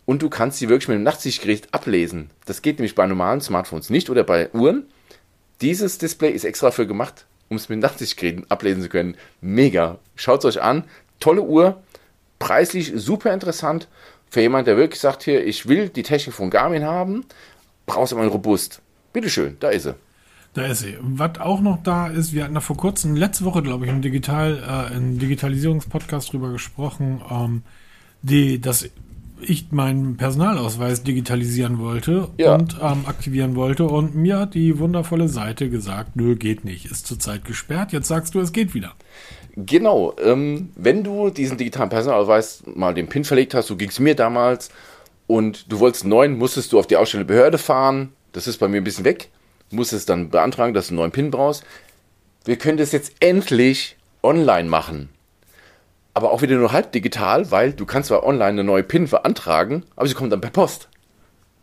[0.06, 2.30] Und du kannst sie wirklich mit dem Nachtsichtgerät ablesen.
[2.46, 4.84] Das geht nämlich bei normalen Smartphones nicht oder bei Uhren.
[5.60, 9.16] Dieses Display ist extra dafür gemacht, um es mit Nachtsichtgeräten ablesen zu können.
[9.40, 9.98] Mega.
[10.14, 10.84] Schaut es euch an.
[11.18, 11.82] Tolle Uhr.
[12.38, 13.88] Preislich super interessant.
[14.30, 17.26] Für jemand, der wirklich sagt hier, ich will die Technik von Garmin haben,
[17.86, 18.80] brauchst du mal robust.
[19.12, 19.94] Bitteschön, da ist sie.
[20.54, 20.96] Da ist sie.
[21.00, 24.00] Was auch noch da ist, wir hatten da vor kurzem, letzte Woche, glaube ich, im
[24.00, 27.62] Digital, äh, Digitalisierungspodcast drüber gesprochen, ähm,
[28.22, 28.88] die, dass
[29.42, 32.54] ich meinen Personalausweis digitalisieren wollte ja.
[32.54, 33.84] und ähm, aktivieren wollte.
[33.84, 37.92] Und mir hat die wundervolle Seite gesagt, nö, geht nicht, ist zurzeit gesperrt.
[37.92, 38.94] Jetzt sagst du, es geht wieder.
[39.56, 43.98] Genau, ähm, wenn du diesen digitalen Personalausweis mal den PIN verlegt hast, so ging es
[43.98, 44.70] mir damals,
[45.26, 48.12] und du wolltest einen neuen, musstest du auf die ausstellende Behörde fahren.
[48.32, 49.28] Das ist bei mir ein bisschen weg.
[49.70, 51.62] Musstest dann beantragen, dass du einen neuen PIN brauchst.
[52.44, 55.08] Wir können das jetzt endlich online machen
[56.14, 59.84] aber auch wieder nur halb digital, weil du kannst zwar online eine neue PIN beantragen,
[59.96, 60.88] aber sie kommt dann per Post.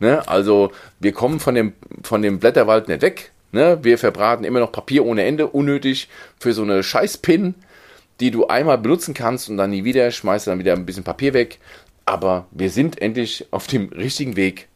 [0.00, 0.26] Ne?
[0.28, 1.72] Also wir kommen von dem,
[2.02, 3.32] von dem Blätterwald nicht weg.
[3.52, 3.78] Ne?
[3.82, 7.54] Wir verbraten immer noch Papier ohne Ende, unnötig für so eine Scheiß-PIN,
[8.20, 11.34] die du einmal benutzen kannst und dann nie wieder, schmeißt dann wieder ein bisschen Papier
[11.34, 11.58] weg.
[12.04, 14.68] Aber wir sind endlich auf dem richtigen Weg,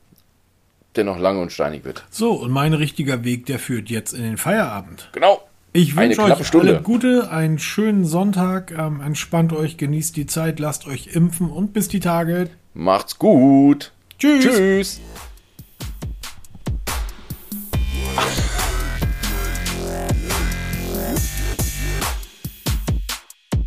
[0.96, 2.04] der noch lange und steinig wird.
[2.10, 5.08] So, und mein richtiger Weg, der führt jetzt in den Feierabend.
[5.12, 5.42] Genau.
[5.74, 6.68] Ich wünsche euch Stunde.
[6.68, 11.72] alle Gute, einen schönen Sonntag, ähm, entspannt euch, genießt die Zeit, lasst euch impfen und
[11.72, 12.50] bis die Tage.
[12.74, 13.92] Macht's gut.
[14.18, 14.44] Tschüss.
[14.44, 15.00] Tschüss.